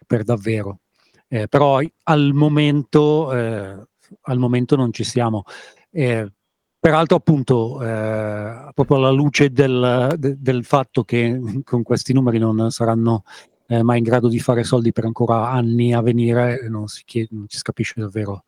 per 0.06 0.24
davvero. 0.24 0.80
Eh, 1.28 1.48
però 1.48 1.80
al 2.04 2.34
momento, 2.34 3.34
eh, 3.34 3.78
al 4.22 4.38
momento 4.38 4.76
non 4.76 4.92
ci 4.92 5.04
siamo. 5.04 5.44
Eh, 5.92 6.32
peraltro, 6.80 7.18
appunto, 7.18 7.82
eh, 7.84 8.72
proprio 8.74 8.98
alla 8.98 9.12
luce 9.12 9.52
del, 9.52 10.16
de- 10.18 10.36
del 10.40 10.64
fatto 10.64 11.04
che 11.04 11.62
con 11.64 11.84
questi 11.84 12.14
numeri 12.14 12.40
non 12.40 12.72
saranno 12.72 13.24
eh, 13.68 13.84
mai 13.84 14.00
in 14.00 14.04
grado 14.04 14.28
di 14.28 14.40
fare 14.40 14.64
soldi 14.64 14.92
per 14.92 15.06
ancora 15.06 15.50
anni 15.52 15.94
a 15.94 16.02
venire, 16.02 16.68
non 16.68 16.88
si, 16.88 17.04
chiede, 17.06 17.30
non 17.32 17.46
si 17.48 17.62
capisce 17.62 18.00
davvero 18.00 18.44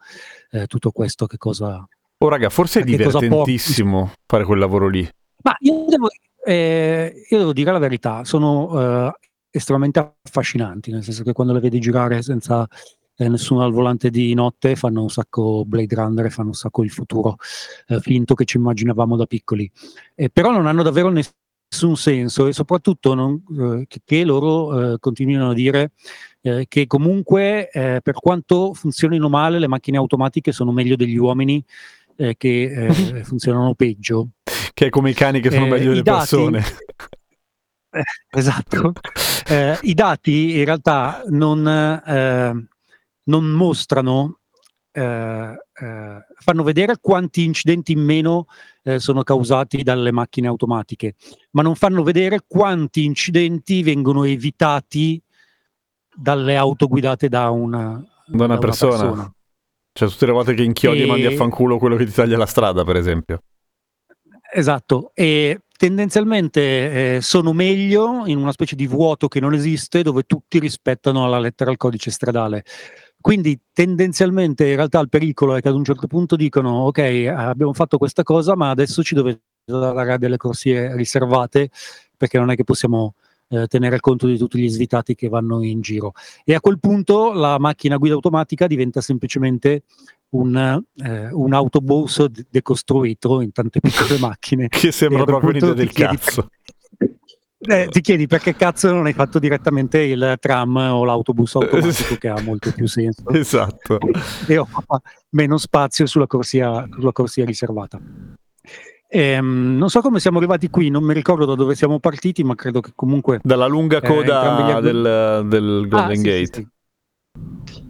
eh, 0.49 0.65
tutto 0.65 0.91
questo 0.91 1.27
che 1.27 1.37
cosa, 1.37 1.87
Oh, 2.23 2.29
raga, 2.29 2.49
forse 2.49 2.81
è 2.81 2.83
divertentissimo 2.83 4.11
fare 4.27 4.43
quel 4.43 4.59
lavoro 4.59 4.87
lì. 4.87 5.07
Ma 5.41 5.55
io 5.57 5.85
devo, 5.87 6.07
eh, 6.45 7.25
io 7.27 7.37
devo 7.39 7.51
dire 7.51 7.71
la 7.71 7.79
verità, 7.79 8.23
sono 8.23 9.07
eh, 9.07 9.13
estremamente 9.49 10.17
affascinanti, 10.23 10.91
nel 10.91 11.03
senso 11.03 11.23
che 11.23 11.33
quando 11.33 11.51
le 11.51 11.59
vedi 11.59 11.79
girare 11.79 12.21
senza 12.21 12.67
eh, 13.15 13.27
nessuno 13.27 13.63
al 13.63 13.71
volante 13.71 14.11
di 14.11 14.35
notte 14.35 14.75
fanno 14.75 15.01
un 15.01 15.09
sacco 15.09 15.65
Blade 15.65 15.95
Runner 15.95 16.25
e 16.25 16.29
fanno 16.29 16.49
un 16.49 16.53
sacco 16.53 16.83
il 16.83 16.91
futuro 16.91 17.37
eh, 17.87 17.99
finto 17.99 18.35
che 18.35 18.45
ci 18.45 18.57
immaginavamo 18.57 19.15
da 19.15 19.25
piccoli. 19.25 19.69
Eh, 20.13 20.29
però 20.29 20.51
non 20.51 20.67
hanno 20.67 20.83
davvero 20.83 21.09
nessun 21.09 21.95
senso 21.97 22.45
e 22.45 22.53
soprattutto 22.53 23.15
non- 23.15 23.41
eh, 23.57 23.85
che, 23.87 24.01
che 24.05 24.23
loro 24.23 24.93
eh, 24.93 24.99
continuino 24.99 25.49
a 25.49 25.53
dire 25.55 25.93
eh, 26.41 26.65
che 26.67 26.87
comunque 26.87 27.69
eh, 27.69 27.99
per 28.01 28.15
quanto 28.15 28.73
funzionino 28.73 29.29
male 29.29 29.59
le 29.59 29.67
macchine 29.67 29.97
automatiche 29.97 30.51
sono 30.51 30.71
meglio 30.71 30.95
degli 30.95 31.17
uomini 31.17 31.63
eh, 32.21 32.35
che 32.37 32.87
eh, 32.87 32.93
funzionano 33.25 33.73
peggio. 33.73 34.29
Che 34.73 34.85
è 34.85 34.89
come 34.89 35.09
i 35.09 35.13
cani 35.13 35.41
che 35.41 35.51
sono 35.51 35.65
Eh, 35.65 35.69
meglio 35.69 35.89
delle 35.89 36.01
dati- 36.03 36.19
persone. 36.35 36.63
Eh, 37.93 38.03
esatto. 38.39 38.93
Eh, 39.49 39.77
I 39.81 39.93
dati 39.93 40.57
in 40.57 40.63
realtà 40.63 41.23
non, 41.27 41.67
eh, 41.67 42.67
non 43.23 43.45
mostrano 43.49 44.37
fanno 44.93 46.63
vedere 46.63 46.97
quanti 47.01 47.43
incidenti 47.43 47.91
in 47.93 47.99
meno 47.99 48.45
sono 48.97 49.23
causati 49.23 49.83
dalle 49.83 50.11
macchine 50.11 50.47
automatiche, 50.47 51.15
ma 51.51 51.61
non 51.61 51.75
fanno 51.75 52.01
vedere 52.03 52.43
quanti 52.47 53.03
incidenti 53.05 53.83
vengono 53.83 54.23
evitati 54.25 55.21
dalle 56.13 56.55
auto 56.57 56.87
guidate 56.87 57.27
da 57.29 57.49
una, 57.49 58.01
Da 58.25 58.45
una 58.45 58.57
persona. 58.57 59.33
Cioè, 59.93 60.09
tutte 60.09 60.25
le 60.25 60.31
volte 60.31 60.53
che 60.53 60.63
inchiodi 60.63 61.01
e 61.01 61.05
mandi 61.05 61.25
a 61.25 61.31
fanculo 61.31 61.77
quello 61.77 61.95
che 61.95 62.05
ti 62.05 62.11
taglia 62.11 62.37
la 62.37 62.45
strada, 62.45 62.83
per 62.83 62.95
esempio. 62.95 63.43
Esatto, 64.53 65.11
e 65.13 65.61
tendenzialmente 65.77 67.15
eh, 67.15 67.21
sono 67.21 67.53
meglio 67.53 68.25
in 68.25 68.37
una 68.37 68.51
specie 68.51 68.75
di 68.75 68.85
vuoto 68.85 69.27
che 69.27 69.39
non 69.39 69.53
esiste 69.53 70.03
dove 70.03 70.23
tutti 70.23 70.59
rispettano 70.59 71.25
alla 71.25 71.39
lettera 71.39 71.71
il 71.71 71.77
codice 71.77 72.11
stradale. 72.11 72.63
Quindi 73.19 73.57
tendenzialmente 73.71 74.67
in 74.67 74.75
realtà 74.75 74.99
il 74.99 75.09
pericolo 75.09 75.55
è 75.55 75.61
che 75.61 75.69
ad 75.69 75.75
un 75.75 75.83
certo 75.83 76.07
punto 76.07 76.35
dicono 76.35 76.85
ok 76.85 77.31
abbiamo 77.33 77.73
fatto 77.73 77.97
questa 77.97 78.23
cosa 78.23 78.55
ma 78.55 78.71
adesso 78.71 79.03
ci 79.03 79.15
dovete 79.15 79.41
dare 79.63 80.17
delle 80.17 80.37
corsie 80.37 80.95
riservate 80.95 81.69
perché 82.17 82.37
non 82.39 82.49
è 82.49 82.55
che 82.55 82.63
possiamo 82.63 83.13
eh, 83.51 83.67
tenere 83.67 83.99
conto 83.99 84.27
di 84.27 84.37
tutti 84.37 84.57
gli 84.59 84.69
svitati 84.69 85.13
che 85.13 85.27
vanno 85.27 85.61
in 85.63 85.81
giro. 85.81 86.13
E 86.45 86.53
a 86.55 86.61
quel 86.61 86.79
punto 86.79 87.33
la 87.33 87.59
macchina 87.59 87.97
guida 87.97 88.15
automatica 88.15 88.65
diventa 88.65 89.01
semplicemente 89.01 89.83
un, 90.29 90.81
eh, 91.03 91.29
un 91.31 91.53
autobus 91.53 92.25
de- 92.25 92.45
decostruito 92.49 93.41
in 93.41 93.51
tante 93.51 93.81
piccole 93.81 94.17
macchine. 94.19 94.67
Che 94.69 94.91
sembra 94.91 95.25
proprio 95.25 95.49
un'idea 95.49 95.73
del 95.73 95.89
chiedi- 95.91 96.15
cazzo. 96.17 96.49
Eh, 97.63 97.89
ti 97.89 98.01
chiedi 98.01 98.25
perché 98.25 98.55
cazzo 98.55 98.91
non 98.91 99.05
hai 99.05 99.13
fatto 99.13 99.37
direttamente 99.37 99.99
il 99.99 100.37
tram 100.39 100.77
o 100.77 101.03
l'autobus 101.05 101.53
automatico 101.57 102.15
che 102.15 102.27
ha 102.27 102.41
molto 102.41 102.71
più 102.73 102.87
senso 102.87 103.27
Esatto. 103.29 103.99
e 104.47 104.57
occupa 104.57 104.99
meno 105.31 105.57
spazio 105.59 106.07
sulla 106.07 106.25
corsia, 106.25 106.87
sulla 106.91 107.11
corsia 107.11 107.45
riservata. 107.45 107.99
Ehm, 109.13 109.75
non 109.77 109.89
so 109.89 109.99
come 109.99 110.21
siamo 110.21 110.37
arrivati 110.37 110.69
qui, 110.69 110.89
non 110.89 111.03
mi 111.03 111.13
ricordo 111.13 111.43
da 111.43 111.55
dove 111.55 111.75
siamo 111.75 111.99
partiti, 111.99 112.45
ma 112.45 112.55
credo 112.55 112.79
che 112.79 112.93
comunque 112.95 113.41
Dalla 113.43 113.65
lunga 113.67 113.99
Eh, 113.99 114.07
gli 114.07 114.07
coda 114.07 114.79
del, 114.79 115.45
del 115.49 115.85
Golden 115.89 116.11
Ah, 116.11 116.15
sì, 116.15 116.21
Gate. 116.21 116.45
sì, 116.45 116.51
sì. 116.53 116.67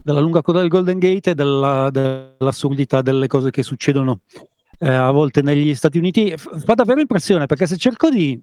Dalla 0.04 0.20
lunga 0.20 0.42
coda 0.42 0.62
del 0.62 0.70
Golden 0.70 0.98
Gate 0.98 1.30
e 1.30 1.36
della- 1.36 1.92
dell'assurdità 1.92 3.04
delle 3.04 3.28
cose 3.28 3.52
che 3.52 3.62
succedono 3.62 4.22
eh, 4.80 4.90
a 4.90 5.12
volte 5.12 5.44
negli 5.44 5.76
Stati 5.76 6.00
Uniti. 6.00 6.34
Fa 6.36 6.74
davvero 6.74 7.00
impressione 7.02 7.46
perché 7.46 7.68
se 7.68 7.78
cerco 7.78 8.10
di, 8.10 8.42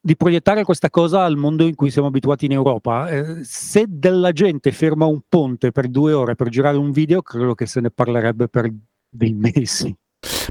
di 0.00 0.16
proiettare 0.16 0.62
questa 0.62 0.88
cosa 0.88 1.24
al 1.24 1.36
mondo 1.36 1.64
in 1.64 1.74
cui 1.74 1.90
siamo 1.90 2.06
abituati 2.06 2.44
in 2.44 2.52
Europa, 2.52 3.08
eh, 3.08 3.42
se 3.42 3.86
della 3.88 4.30
gente 4.30 4.70
ferma 4.70 5.06
un 5.06 5.20
ponte 5.28 5.72
per 5.72 5.88
due 5.88 6.12
ore 6.12 6.36
per 6.36 6.48
girare 6.48 6.76
un 6.76 6.92
video, 6.92 7.22
credo 7.22 7.56
che 7.56 7.66
se 7.66 7.80
ne 7.80 7.90
parlerebbe 7.90 8.46
per 8.46 8.72
dei 9.08 9.32
mesi. 9.32 9.92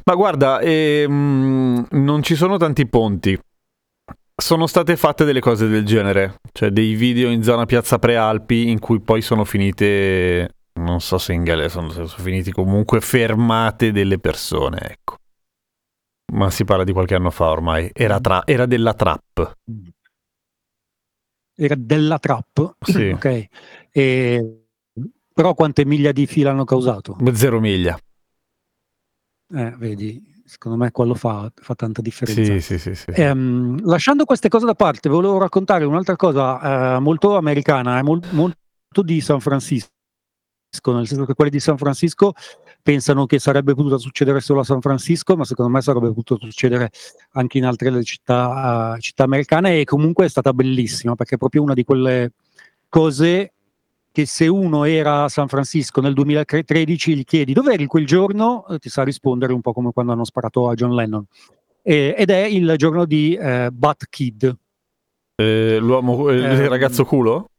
Ma 0.04 0.16
guarda, 0.16 0.60
ehm, 0.60 1.88
non 1.92 2.24
ci 2.24 2.36
sono 2.36 2.58
tanti 2.58 2.88
ponti. 2.88 3.38
Sono 4.38 4.68
state 4.68 4.98
fatte 4.98 5.24
delle 5.24 5.40
cose 5.40 5.68
del 5.68 5.86
genere, 5.86 6.40
cioè 6.52 6.70
dei 6.70 6.94
video 6.96 7.30
in 7.30 7.42
zona 7.42 7.66
Piazza 7.66 8.00
Prealpi 8.00 8.70
in 8.70 8.80
cui 8.80 9.00
poi 9.00 9.22
sono 9.22 9.46
finite, 9.46 10.50
non 10.82 11.00
so 11.00 11.18
se 11.18 11.32
in 11.32 11.44
galera, 11.44 11.70
sono, 11.70 11.90
sono 11.90 12.08
finiti 12.08 12.52
comunque 12.52 13.00
fermate 13.00 13.94
delle 13.94 14.20
persone, 14.20 14.78
ecco. 14.82 15.16
Ma 16.34 16.50
si 16.50 16.66
parla 16.66 16.84
di 16.84 16.92
qualche 16.92 17.16
anno 17.16 17.30
fa 17.32 17.46
ormai, 17.50 17.90
era, 17.94 18.20
tra- 18.20 18.46
era 18.46 18.66
della 18.66 18.94
trap. 18.94 19.58
Era 21.58 21.76
della 21.78 22.20
trap, 22.20 22.76
Sì. 22.82 23.10
ok. 23.14 23.46
E- 23.92 24.66
però 25.34 25.54
quante 25.54 25.86
miglia 25.86 26.12
di 26.12 26.26
fila 26.26 26.52
hanno 26.52 26.66
causato? 26.66 27.16
Zero 27.34 27.62
miglia. 27.62 27.98
Eh, 29.56 29.74
vedi, 29.78 30.22
secondo 30.44 30.78
me 30.78 30.92
quello 30.92 31.16
fa, 31.16 31.50
fa 31.56 31.76
tanta 31.76 32.02
differenza. 32.02 32.60
Sì, 32.60 32.60
sì, 32.60 32.78
sì, 32.78 32.94
sì. 32.94 33.12
Ehm, 33.12 33.86
lasciando 33.86 34.26
queste 34.26 34.50
cose 34.50 34.66
da 34.66 34.76
parte, 34.76 35.08
volevo 35.08 35.38
raccontare 35.38 35.86
un'altra 35.86 36.18
cosa 36.18 36.96
eh, 36.96 37.00
molto 37.00 37.38
americana, 37.38 37.98
è 37.98 38.02
mol- 38.02 38.22
molto 38.32 38.58
di 39.02 39.22
San 39.22 39.40
Francisco, 39.40 39.90
nel 40.88 41.08
senso 41.08 41.24
che 41.24 41.34
quelli 41.34 41.52
di 41.52 41.62
San 41.62 41.78
Francisco 41.78 42.34
pensano 42.84 43.26
che 43.26 43.40
sarebbe 43.40 43.74
potuto 43.74 43.98
succedere 43.98 44.42
solo 44.42 44.60
a 44.60 44.66
San 44.66 44.82
Francisco, 44.82 45.38
ma 45.38 45.46
secondo 45.46 45.72
me 45.72 45.82
sarebbe 45.82 46.08
potuto 46.08 46.38
succedere 46.46 46.92
anche 47.32 47.58
in 47.58 47.66
altre 47.66 48.04
città, 48.04 48.96
eh, 48.96 49.00
città 49.00 49.24
americane 49.24 49.80
e 49.80 49.86
comunque 49.86 50.26
è 50.26 50.30
stata 50.30 50.52
bellissima 50.52 51.16
perché 51.16 51.36
è 51.36 51.38
proprio 51.38 51.64
una 51.64 51.74
di 51.74 51.86
quelle 51.86 52.34
cose 52.90 53.55
che 54.16 54.26
se 54.26 54.48
uno 54.48 54.86
era 54.86 55.26
a 55.26 55.28
San 55.28 55.50
Francisco 55.50 56.00
nel 56.00 56.14
2013 56.14 57.18
gli 57.18 57.24
chiedi 57.26 57.52
dove 57.52 57.74
eri 57.74 57.86
quel 57.86 58.06
giorno, 58.06 58.66
eh, 58.68 58.80
ti 58.80 58.88
sa 58.88 59.04
rispondere 59.04 59.52
un 59.52 59.60
po' 59.60 59.74
come 59.74 59.92
quando 59.92 60.14
hanno 60.14 60.24
sparato 60.24 60.70
a 60.70 60.74
John 60.74 60.96
Lennon. 60.96 61.26
Eh, 61.82 62.16
ed 62.18 62.30
è 62.30 62.46
il 62.46 62.76
giorno 62.78 63.04
di 63.04 63.36
eh, 63.36 63.70
Bat 63.74 64.06
Kid. 64.10 64.58
Eh, 65.36 65.80
l'uomo, 65.82 66.30
il 66.30 66.46
Ehm, 66.46 66.70
ragazzo 66.70 67.04
culo? 67.04 67.50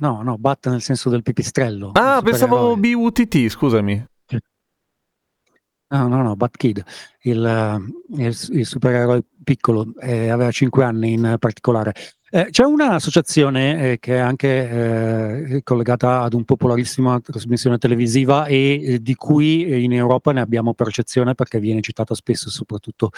No, 0.00 0.22
no, 0.22 0.38
Bat 0.38 0.70
nel 0.70 0.82
senso 0.82 1.08
del 1.08 1.22
pipistrello. 1.22 1.92
Ah, 1.92 2.20
pensavo. 2.20 2.76
BUTT, 2.76 3.46
scusami. 3.46 4.04
No, 5.86 6.08
no, 6.08 6.22
no, 6.24 6.34
Bat 6.34 6.56
Kid, 6.56 6.84
il, 7.20 7.44
eh, 7.46 8.24
il, 8.24 8.36
il 8.58 8.66
supereroe 8.66 9.22
piccolo, 9.44 9.94
eh, 10.00 10.30
aveva 10.30 10.50
5 10.50 10.82
anni 10.82 11.12
in 11.12 11.36
particolare. 11.38 11.94
Eh, 12.34 12.48
c'è 12.50 12.64
un'associazione 12.64 13.92
eh, 13.92 13.98
che 14.00 14.16
è 14.16 14.18
anche 14.18 14.48
eh, 15.54 15.62
collegata 15.62 16.22
ad 16.22 16.32
un 16.32 16.42
popolarissima 16.42 17.20
trasmissione 17.20 17.78
televisiva 17.78 18.46
e 18.46 18.94
eh, 18.94 18.98
di 19.00 19.14
cui 19.14 19.84
in 19.84 19.92
Europa 19.92 20.32
ne 20.32 20.40
abbiamo 20.40 20.74
percezione 20.74 21.36
perché 21.36 21.60
viene 21.60 21.80
citata 21.80 22.12
spesso, 22.16 22.50
soprattutto 22.50 23.12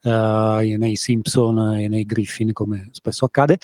eh, 0.00 0.76
nei 0.78 0.96
Simpson 0.96 1.74
e 1.74 1.88
nei 1.88 2.06
Griffin, 2.06 2.54
come 2.54 2.88
spesso 2.92 3.26
accade, 3.26 3.58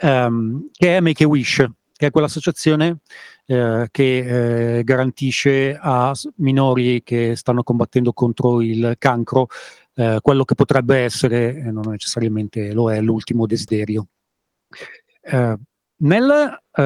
ehm, 0.00 0.70
che 0.72 0.96
è 0.96 1.00
Make 1.00 1.24
a 1.24 1.28
Wish, 1.28 1.66
che 1.94 2.06
è 2.06 2.10
quell'associazione 2.10 3.00
eh, 3.44 3.88
che 3.90 4.78
eh, 4.78 4.82
garantisce 4.82 5.78
a 5.78 6.14
minori 6.36 7.02
che 7.02 7.36
stanno 7.36 7.62
combattendo 7.62 8.14
contro 8.14 8.62
il 8.62 8.94
cancro 8.96 9.48
eh, 9.92 10.20
quello 10.22 10.44
che 10.44 10.54
potrebbe 10.54 11.00
essere, 11.00 11.70
non 11.70 11.84
necessariamente 11.90 12.72
lo 12.72 12.90
è, 12.90 12.98
l'ultimo 13.02 13.44
desiderio. 13.44 14.06
Eh, 15.20 15.56
nel 16.00 16.60
eh, 16.72 16.82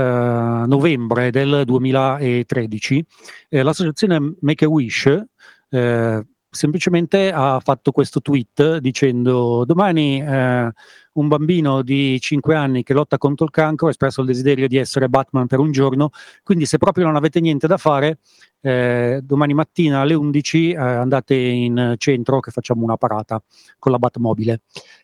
novembre 0.67 1.31
del 1.31 1.65
2013 1.67 3.07
eh, 3.51 3.63
l'associazione 3.63 4.37
Make 4.41 4.65
a 4.65 4.69
Wish 4.69 5.25
eh, 5.69 6.27
semplicemente 6.49 7.33
ha 7.33 7.61
fatto 7.61 7.93
questo 7.93 8.21
tweet 8.21 8.79
dicendo 8.79 9.65
domani 9.65 10.23
eh, 10.23 10.71
un 11.13 11.29
bambino 11.29 11.83
di 11.83 12.19
5 12.21 12.55
anni 12.55 12.83
che 12.83 12.93
lotta 12.93 13.19
contro 13.19 13.47
il 13.47 13.51
cancro 13.51 13.87
ha 13.87 13.91
espresso 13.91 14.21
il 14.21 14.27
desiderio 14.27 14.69
di 14.69 14.77
essere 14.77 15.09
Batman 15.09 15.47
per 15.47 15.59
un 15.59 15.73
giorno, 15.73 16.11
quindi 16.43 16.67
se 16.67 16.79
proprio 16.79 17.07
non 17.07 17.17
avete 17.17 17.41
niente 17.41 17.67
da 17.67 17.77
fare, 17.77 18.19
eh, 18.61 19.21
domani 19.23 19.55
mattina 19.55 20.01
alle 20.01 20.15
11 20.15 20.71
eh, 20.71 20.77
andate 20.77 21.35
in 21.35 21.95
centro 21.99 22.41
che 22.41 22.51
facciamo 22.51 22.85
una 22.85 22.97
parata 22.97 23.43
con 23.79 23.93
la 23.93 23.99
Batmobile. 23.99 24.61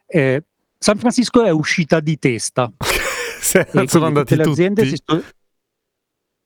Eh, 0.07 0.45
San 0.79 0.97
Francisco 0.99 1.43
è 1.43 1.51
uscita 1.51 2.01
di 2.01 2.19
testa. 2.19 2.71
Se- 3.41 3.69
sono 3.87 4.07
andati 4.07 4.35
tutte 4.35 4.45
le 4.45 4.51
aziende 4.51 4.85
si 4.87 4.97
sono- 5.05 5.23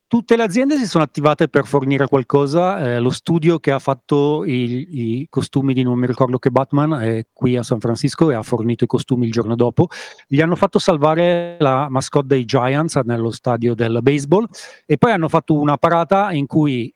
tutte 0.07 0.35
le 0.35 0.43
aziende 0.43 0.77
si 0.77 0.85
sono 0.85 1.03
attivate 1.03 1.47
per 1.49 1.65
fornire 1.65 2.07
qualcosa. 2.07 2.79
eh, 2.79 2.99
lo 2.99 3.09
studio 3.09 3.59
che 3.59 3.71
ha 3.71 3.79
fatto 3.79 4.45
i, 4.45 5.21
i 5.21 5.27
costumi 5.27 5.73
di 5.73 5.81
non 5.81 5.97
mi 5.97 6.05
ricordo 6.05 6.37
che 6.37 6.51
Batman 6.51 6.93
è 7.01 7.25
qui 7.33 7.57
a 7.57 7.63
San 7.63 7.79
Francisco 7.79 8.29
e 8.29 8.35
ha 8.35 8.43
fornito 8.43 8.83
i 8.83 8.87
costumi 8.87 9.25
il 9.25 9.31
giorno 9.31 9.55
dopo. 9.55 9.87
Gli 10.27 10.39
hanno 10.39 10.55
fatto 10.55 10.77
salvare 10.77 11.57
la 11.59 11.87
mascotte 11.89 12.27
dei 12.27 12.45
Giants 12.45 12.95
nello 13.05 13.31
stadio 13.31 13.73
del 13.73 13.99
baseball 14.01 14.47
e 14.85 14.97
poi 14.99 15.11
hanno 15.11 15.29
fatto 15.29 15.59
una 15.59 15.77
parata 15.77 16.31
in 16.31 16.45
cui 16.45 16.93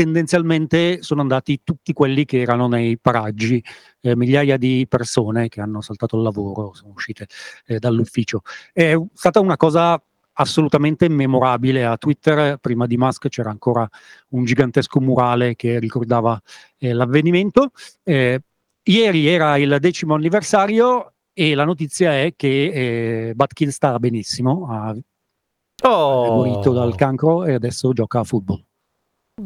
tendenzialmente 0.00 1.02
sono 1.02 1.20
andati 1.20 1.60
tutti 1.62 1.92
quelli 1.92 2.24
che 2.24 2.40
erano 2.40 2.68
nei 2.68 2.96
paraggi, 2.96 3.62
eh, 4.00 4.16
migliaia 4.16 4.56
di 4.56 4.86
persone 4.88 5.48
che 5.48 5.60
hanno 5.60 5.82
saltato 5.82 6.16
il 6.16 6.22
lavoro, 6.22 6.72
sono 6.72 6.92
uscite 6.94 7.26
eh, 7.66 7.78
dall'ufficio. 7.78 8.40
È 8.72 8.96
stata 9.12 9.40
una 9.40 9.58
cosa 9.58 10.02
assolutamente 10.32 11.06
memorabile 11.10 11.84
a 11.84 11.98
Twitter. 11.98 12.56
Prima 12.56 12.86
di 12.86 12.96
Musk 12.96 13.28
c'era 13.28 13.50
ancora 13.50 13.86
un 14.28 14.44
gigantesco 14.46 15.00
murale 15.02 15.54
che 15.54 15.78
ricordava 15.78 16.40
eh, 16.78 16.94
l'avvenimento. 16.94 17.72
Eh, 18.02 18.40
ieri 18.84 19.26
era 19.26 19.58
il 19.58 19.76
decimo 19.80 20.14
anniversario 20.14 21.12
e 21.34 21.54
la 21.54 21.66
notizia 21.66 22.18
è 22.18 22.32
che 22.34 23.28
eh, 23.28 23.34
Batkill 23.34 23.68
sta 23.68 23.98
benissimo, 23.98 24.66
ha 24.70 24.94
è 24.94 25.86
Oh, 25.86 26.36
guarito 26.36 26.72
dal 26.72 26.94
cancro 26.94 27.44
e 27.44 27.52
adesso 27.52 27.92
gioca 27.92 28.20
a 28.20 28.24
football. 28.24 28.64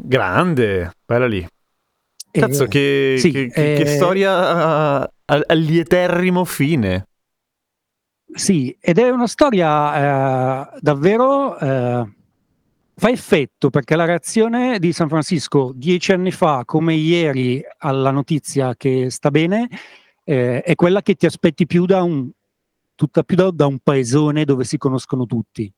Grande, 0.03 0.93
bella 1.05 1.27
lì. 1.27 1.47
Cazzo, 2.31 2.65
Eh, 2.65 2.69
che, 2.69 3.17
sì, 3.19 3.31
che- 3.31 3.47
che- 3.49 3.73
che 3.75 3.83
eh, 3.83 3.87
storia 3.87 4.33
a- 4.33 5.01
a- 5.03 5.43
al 5.47 5.59
lieterrimo 5.59 6.45
fine. 6.45 7.07
Sì, 8.33 8.77
ed 8.81 8.99
è 8.99 9.09
una 9.11 9.27
storia 9.29 10.73
eh, 10.75 10.79
davvero 10.81 11.57
eh, 11.59 12.13
fa 12.97 13.11
effetto 13.11 13.71
perché 13.71 13.95
la 13.95 14.05
reazione 14.07 14.79
di 14.81 14.93
San 14.93 15.09
Francisco 15.09 15.73
dieci 15.75 16.11
anni 16.13 16.33
fa, 16.33 16.63
come 16.65 16.95
ieri, 16.95 17.63
alla 17.79 18.11
notizia 18.11 18.75
che 18.77 19.11
sta 19.11 19.31
bene, 19.31 19.69
eh, 20.25 20.63
è 20.63 20.75
quella 20.75 21.03
che 21.03 21.15
ti 21.15 21.27
aspetti 21.27 21.67
più 21.67 21.85
da 21.87 22.03
un, 22.03 22.29
tutta 22.97 23.23
più 23.23 23.37
da, 23.37 23.51
da 23.51 23.67
un 23.67 23.79
paesone 23.81 24.45
dove 24.45 24.65
si 24.65 24.79
conoscono 24.79 25.27
tutti. 25.27 25.73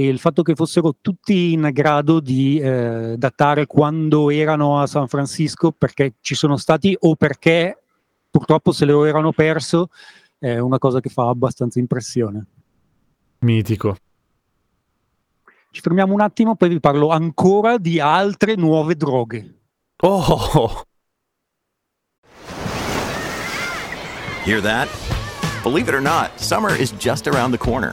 E 0.00 0.08
il 0.08 0.18
fatto 0.18 0.40
che 0.40 0.54
fossero 0.54 0.96
tutti 0.98 1.52
in 1.52 1.68
grado 1.74 2.20
di 2.20 2.58
eh, 2.58 3.16
datare 3.18 3.66
quando 3.66 4.30
erano 4.30 4.80
a 4.80 4.86
San 4.86 5.08
Francisco 5.08 5.72
perché 5.72 6.14
ci 6.22 6.34
sono 6.34 6.56
stati 6.56 6.96
o 7.00 7.16
perché 7.16 7.82
purtroppo 8.30 8.72
se 8.72 8.86
lo 8.86 9.04
erano 9.04 9.32
perso 9.32 9.90
è 10.38 10.56
una 10.56 10.78
cosa 10.78 11.00
che 11.00 11.10
fa 11.10 11.28
abbastanza 11.28 11.80
impressione. 11.80 12.46
Mitico. 13.40 13.94
Ci 15.70 15.82
fermiamo 15.82 16.14
un 16.14 16.22
attimo, 16.22 16.56
poi 16.56 16.70
vi 16.70 16.80
parlo 16.80 17.10
ancora 17.10 17.76
di 17.76 18.00
altre 18.00 18.54
nuove 18.54 18.94
droghe. 18.94 19.54
Oh! 19.98 20.82
Hear 24.46 24.62
that? 24.62 24.88
Believe 25.62 25.90
it 25.90 25.94
or 25.94 26.00
not, 26.00 26.30
summer 26.40 26.74
is 26.74 26.90
just 26.92 27.26
around 27.26 27.52
the 27.52 27.58
corner. 27.58 27.92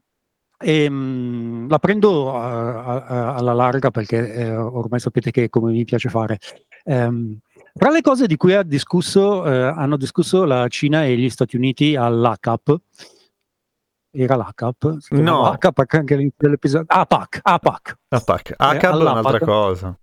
ehm, 0.61 1.67
la 1.69 1.79
prendo 1.79 2.35
a- 2.35 3.03
a- 3.05 3.35
alla 3.35 3.53
larga 3.53 3.91
perché 3.91 4.33
eh, 4.33 4.55
ormai 4.55 4.99
sapete 4.99 5.31
che 5.31 5.49
come 5.49 5.71
mi 5.71 5.83
piace 5.83 6.09
fare. 6.09 6.37
Ehm, 6.83 7.37
tra 7.73 7.89
le 7.89 8.01
cose 8.01 8.27
di 8.27 8.37
cui 8.37 8.53
ha 8.53 8.63
discusso, 8.63 9.45
eh, 9.45 9.51
hanno 9.63 9.97
discusso 9.97 10.43
la 10.45 10.67
Cina 10.67 11.05
e 11.05 11.15
gli 11.17 11.29
Stati 11.29 11.55
Uniti 11.55 11.95
all'ACAP, 11.95 12.77
era 14.13 14.35
l'ACAP? 14.35 14.97
No. 15.11 15.45
ACAP 15.45 15.83
anche 15.87 16.31
dell'episodio. 16.35 16.85
APAC, 16.89 17.39
APAC. 17.41 17.97
APAC. 18.09 18.53
ACAB 18.57 18.93
è 18.93 19.01
un'altra 19.01 19.19
all'APAC. 19.21 19.43
cosa. 19.45 19.97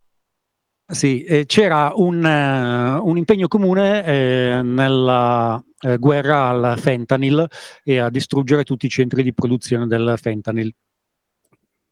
Sì, 0.91 1.23
eh, 1.25 1.45
c'era 1.45 1.93
un, 1.95 2.25
eh, 2.25 2.99
un 2.99 3.19
impegno 3.19 3.47
comune 3.47 4.05
eh, 4.07 4.63
nella 4.63 5.63
eh, 5.81 5.99
guerra 5.99 6.49
al 6.49 6.79
fentanyl 6.79 7.47
e 7.85 7.99
a 7.99 8.09
distruggere 8.09 8.65
tutti 8.65 8.87
i 8.87 8.89
centri 8.89 9.23
di 9.23 9.35
produzione 9.35 9.87
del 9.87 10.15
fentanyl. 10.17 10.73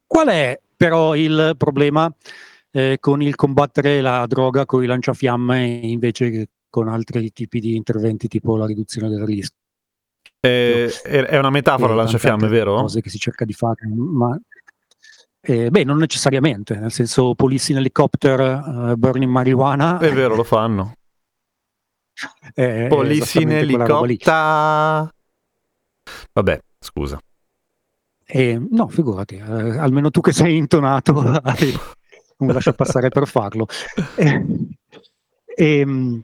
Qual 0.03 0.27
è 0.29 0.59
però 0.75 1.15
il 1.15 1.53
problema 1.57 2.11
eh, 2.71 2.97
con 2.99 3.21
il 3.21 3.35
combattere 3.35 4.01
la 4.01 4.25
droga 4.25 4.65
con 4.65 4.83
i 4.83 4.87
lanciafiamme 4.87 5.63
invece 5.63 6.31
che 6.31 6.49
con 6.67 6.87
altri 6.87 7.31
tipi 7.31 7.59
di 7.59 7.75
interventi 7.75 8.27
tipo 8.27 8.57
la 8.57 8.65
riduzione 8.65 9.09
del 9.09 9.23
rischio? 9.23 9.59
Eh, 10.39 10.91
è 11.03 11.37
una 11.37 11.51
metafora 11.51 11.93
e 11.93 11.95
lanciafiamme, 11.97 12.47
vero? 12.47 12.75
Cose 12.77 13.01
che 13.01 13.09
si 13.09 13.19
cerca 13.19 13.45
di 13.45 13.53
fare, 13.53 13.87
ma 13.87 14.35
eh, 15.49 15.69
beh, 15.69 15.85
non 15.85 15.95
necessariamente, 15.95 16.75
nel 16.75 16.91
senso 16.91 17.33
police 17.33 17.71
in 17.71 17.77
helicopter, 17.77 18.39
eh, 18.91 18.95
burning 18.97 19.31
marijuana. 19.31 19.97
È 19.97 20.11
vero, 20.11 20.35
lo 20.35 20.43
fanno. 20.43 20.95
è 22.53 22.87
Police 22.89 23.39
in 23.39 23.51
elicotta. 23.51 25.09
Vabbè, 26.33 26.59
scusa. 26.77 27.17
Eh, 28.25 28.61
no, 28.71 28.89
figurati, 28.89 29.35
eh, 29.35 29.77
almeno 29.77 30.11
tu 30.11 30.19
che 30.19 30.33
sei 30.33 30.57
intonato, 30.57 31.13
un 32.39 32.47
lascia 32.47 32.73
passare 32.73 33.07
per 33.07 33.25
farlo. 33.25 33.67
Eh, 34.17 34.45
ehm, 35.55 36.23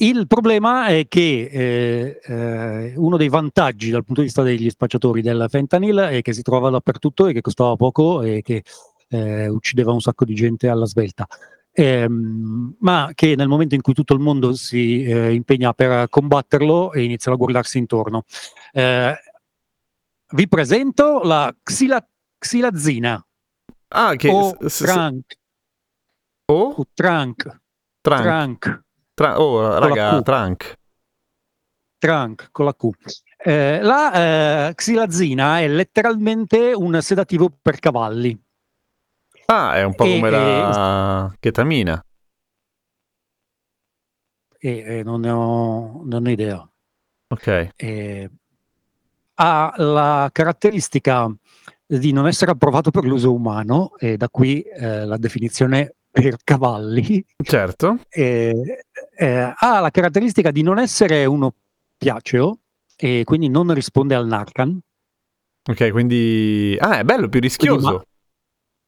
il 0.00 0.26
problema 0.26 0.86
è 0.86 1.06
che 1.08 1.48
eh, 1.52 2.20
eh, 2.22 2.94
uno 2.96 3.16
dei 3.16 3.28
vantaggi 3.28 3.90
dal 3.90 4.04
punto 4.04 4.20
di 4.20 4.26
vista 4.26 4.42
degli 4.42 4.70
spacciatori 4.70 5.20
del 5.22 5.46
fentanyl 5.48 5.98
è 5.98 6.22
che 6.22 6.32
si 6.32 6.42
trova 6.42 6.70
dappertutto 6.70 7.26
e 7.26 7.32
che 7.32 7.40
costava 7.40 7.76
poco 7.76 8.22
e 8.22 8.42
che 8.42 8.62
eh, 9.08 9.48
uccideva 9.48 9.92
un 9.92 10.00
sacco 10.00 10.24
di 10.24 10.34
gente 10.34 10.68
alla 10.68 10.86
svelta. 10.86 11.26
Ehm, 11.72 12.76
ma 12.80 13.10
che 13.14 13.36
nel 13.36 13.48
momento 13.48 13.74
in 13.74 13.80
cui 13.80 13.94
tutto 13.94 14.14
il 14.14 14.20
mondo 14.20 14.54
si 14.54 15.04
eh, 15.04 15.32
impegna 15.32 15.72
per 15.72 16.08
combatterlo 16.08 16.92
e 16.92 17.02
inizia 17.02 17.32
a 17.32 17.36
guardarsi 17.36 17.78
intorno. 17.78 18.24
Eh, 18.72 19.14
vi 20.32 20.48
presento 20.48 21.20
la 21.22 21.54
xila- 21.62 22.06
xilazina 22.38 23.24
Ah, 23.88 24.14
che... 24.14 24.28
o 24.30 24.56
s- 24.60 24.66
s- 24.66 24.84
trunk, 24.84 25.36
oh? 26.46 26.70
o 26.76 26.86
trunk, 26.94 27.60
Trunk. 28.00 28.84
Tra- 29.20 29.38
oh, 29.38 29.78
raga, 29.78 30.22
trunk. 30.22 30.78
trunk 31.98 32.48
con 32.52 32.64
la 32.64 32.74
Q. 32.74 32.88
Eh, 33.36 33.82
la 33.82 34.68
eh, 34.68 34.74
xilazina 34.74 35.60
è 35.60 35.68
letteralmente 35.68 36.72
un 36.72 37.02
sedativo 37.02 37.50
per 37.60 37.78
cavalli. 37.80 38.34
Ah, 39.44 39.76
è 39.76 39.82
un 39.82 39.94
po' 39.94 40.04
E- 40.04 40.14
come 40.14 40.28
e- 40.28 40.30
la 40.30 41.34
chetamina. 41.38 42.02
E, 44.58 44.78
e 44.78 45.02
non, 45.02 45.20
ne 45.20 45.30
ho, 45.30 46.00
non 46.02 46.24
ho 46.24 46.30
idea. 46.30 46.66
Ok. 47.28 47.72
Eh, 47.76 48.30
ha 49.34 49.74
la 49.76 50.30
caratteristica 50.32 51.30
di 51.84 52.12
non 52.12 52.26
essere 52.26 52.52
approvato 52.52 52.90
per 52.90 53.04
l'uso 53.04 53.34
umano, 53.34 53.98
e 53.98 54.16
da 54.16 54.30
qui 54.30 54.62
eh, 54.62 55.04
la 55.04 55.18
definizione 55.18 55.96
per 56.10 56.36
cavalli. 56.44 57.24
Certo. 57.42 58.00
eh, 58.08 58.82
eh, 59.16 59.54
ha 59.56 59.80
la 59.80 59.90
caratteristica 59.90 60.50
di 60.50 60.62
non 60.62 60.78
essere 60.78 61.24
un 61.24 61.44
oppiaceo 61.44 62.58
e 62.96 63.22
quindi 63.24 63.48
non 63.48 63.72
risponde 63.72 64.14
al 64.14 64.26
Narcan, 64.26 64.78
Ok, 65.68 65.90
quindi... 65.90 66.74
Ah, 66.80 66.98
è 67.00 67.04
bello, 67.04 67.28
più 67.28 67.38
rischioso. 67.38 67.92
ma- 67.92 68.02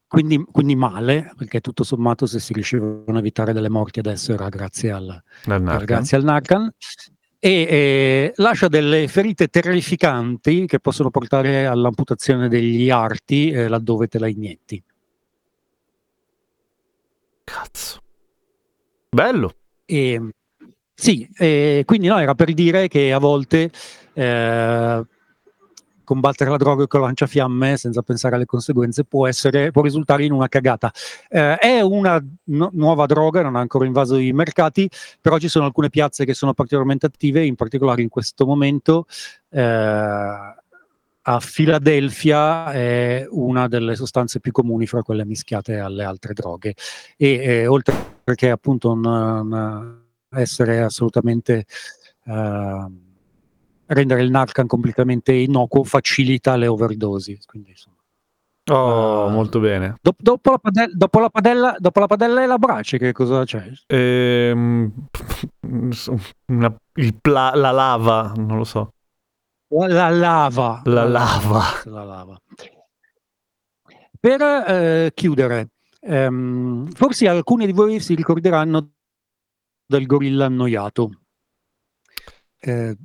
quindi, 0.07 0.43
quindi 0.51 0.75
male, 0.75 1.33
perché 1.37 1.61
tutto 1.61 1.85
sommato 1.85 2.27
se 2.27 2.41
si 2.41 2.53
riuscivano 2.53 3.05
a 3.07 3.19
evitare 3.19 3.53
delle 3.53 3.69
morti 3.69 3.99
adesso 3.99 4.33
era 4.33 4.49
grazie 4.49 4.91
al, 4.91 5.23
Narcan. 5.45 5.85
grazie 5.85 6.17
al 6.17 6.25
Narcan. 6.25 6.71
E 7.39 7.51
eh, 7.51 8.33
lascia 8.37 8.69
delle 8.69 9.07
ferite 9.09 9.49
terrificanti 9.49 10.67
che 10.67 10.81
possono 10.81 11.11
portare 11.11 11.67
all'amputazione 11.67 12.49
degli 12.49 12.89
arti 12.91 13.51
eh, 13.51 13.69
laddove 13.69 14.07
te 14.09 14.19
la 14.19 14.29
inietti. 14.29 14.83
Cazzo. 17.53 18.01
Bello. 19.11 19.55
E, 19.85 20.31
sì, 20.95 21.29
eh, 21.37 21.83
quindi 21.85 22.07
no, 22.07 22.19
era 22.19 22.35
per 22.35 22.55
dire 22.55 22.89
che 22.89 23.13
a 23.13 23.19
volte 23.19 23.71
eh, 24.15 25.07
combattere 26.03 26.49
la 26.49 26.57
droga 26.57 26.87
con 26.87 27.03
lanciafiamme 27.03 27.77
senza 27.77 28.01
pensare 28.01 28.37
alle 28.37 28.47
conseguenze 28.47 29.05
può, 29.05 29.27
essere, 29.27 29.71
può 29.71 29.83
risultare 29.83 30.25
in 30.25 30.33
una 30.33 30.49
cagata. 30.49 30.91
Eh, 31.29 31.57
è 31.57 31.81
una 31.83 32.25
nu- 32.45 32.71
nuova 32.73 33.05
droga, 33.05 33.43
non 33.43 33.57
ha 33.57 33.61
ancora 33.61 33.85
invaso 33.85 34.17
i 34.17 34.33
mercati, 34.33 34.89
però 35.21 35.37
ci 35.37 35.49
sono 35.49 35.67
alcune 35.67 35.91
piazze 35.91 36.25
che 36.25 36.33
sono 36.33 36.55
particolarmente 36.55 37.05
attive, 37.05 37.45
in 37.45 37.55
particolare 37.55 38.01
in 38.01 38.09
questo 38.09 38.47
momento. 38.47 39.05
eh, 39.51 40.62
a 41.25 41.39
Filadelfia 41.41 42.73
è 42.73 43.27
una 43.31 43.69
delle 43.69 43.95
sostanze 43.95 44.41
più 44.41 44.51
comuni 44.53 44.87
fra 44.87 45.03
quelle 45.03 45.25
mischiate 45.25 45.79
alle 45.79 46.05
altre 46.05 46.33
droghe 46.35 46.75
e 47.17 47.29
eh, 47.35 47.67
oltre 47.67 47.95
che 48.35 48.51
appunto 48.51 48.95
non, 48.95 49.47
non 49.49 50.03
essere 50.31 50.81
assolutamente 50.83 51.65
eh, 52.25 52.87
rendere 53.87 54.23
il 54.23 54.31
Narcan 54.31 54.67
completamente 54.67 55.33
innocuo 55.33 55.85
facilita 55.85 56.57
le 56.57 56.67
overdosi 56.67 57.39
quindi, 57.47 57.71
insomma. 57.71 57.97
Oh, 58.71 59.27
Ah. 59.27 59.29
molto 59.31 59.59
bene. 59.59 59.97
Dop- 60.01 60.23
dopo, 60.23 60.51
la 60.53 60.59
padella, 60.59 60.91
dopo, 60.95 61.19
la 61.19 61.29
padella, 61.31 61.77
dopo 61.79 61.99
la 62.01 62.07
padella 62.07 62.43
e 62.45 62.47
la 62.47 62.59
brace 62.59 62.97
che 62.97 63.11
cosa 63.13 63.45
c'è? 63.45 63.69
Ehm, 63.89 64.93
una- 66.47 66.77
il 66.95 67.15
pla- 67.21 67.55
la 67.57 67.71
lava, 67.73 68.33
non 68.37 68.57
lo 68.59 68.65
so. 68.65 68.93
La 69.75 70.11
lava. 70.11 70.83
La 70.85 71.05
lava. 71.05 71.63
La 71.85 72.05
lava. 72.05 72.39
Per 74.21 74.41
eh, 74.43 75.11
chiudere, 75.15 75.71
ehm, 76.01 76.91
forse 76.93 77.27
alcuni 77.27 77.67
di 77.67 77.73
voi 77.73 77.99
si 77.99 78.15
ricorderanno 78.15 78.91
del 79.87 80.07
gorilla 80.07 80.45
annoiato. 80.47 81.11
Eh, 82.59 82.97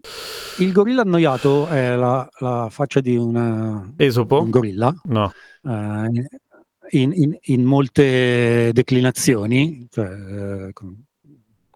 il 0.60 0.72
gorilla 0.72 1.02
annoiato 1.02 1.68
è 1.68 1.96
la, 1.96 2.28
la 2.40 2.68
faccia 2.70 3.00
di 3.00 3.16
una- 3.16 3.92
Esopo? 3.98 4.42
un 4.42 4.50
gorilla 4.52 4.94
No. 5.06 5.32
eh, 5.64 6.28
in, 6.92 7.12
in- 7.14 7.38
in 7.42 7.64
molte 7.64 8.72
declinazioni, 8.74 9.88
cioè, 9.90 10.06
eh, 10.68 10.74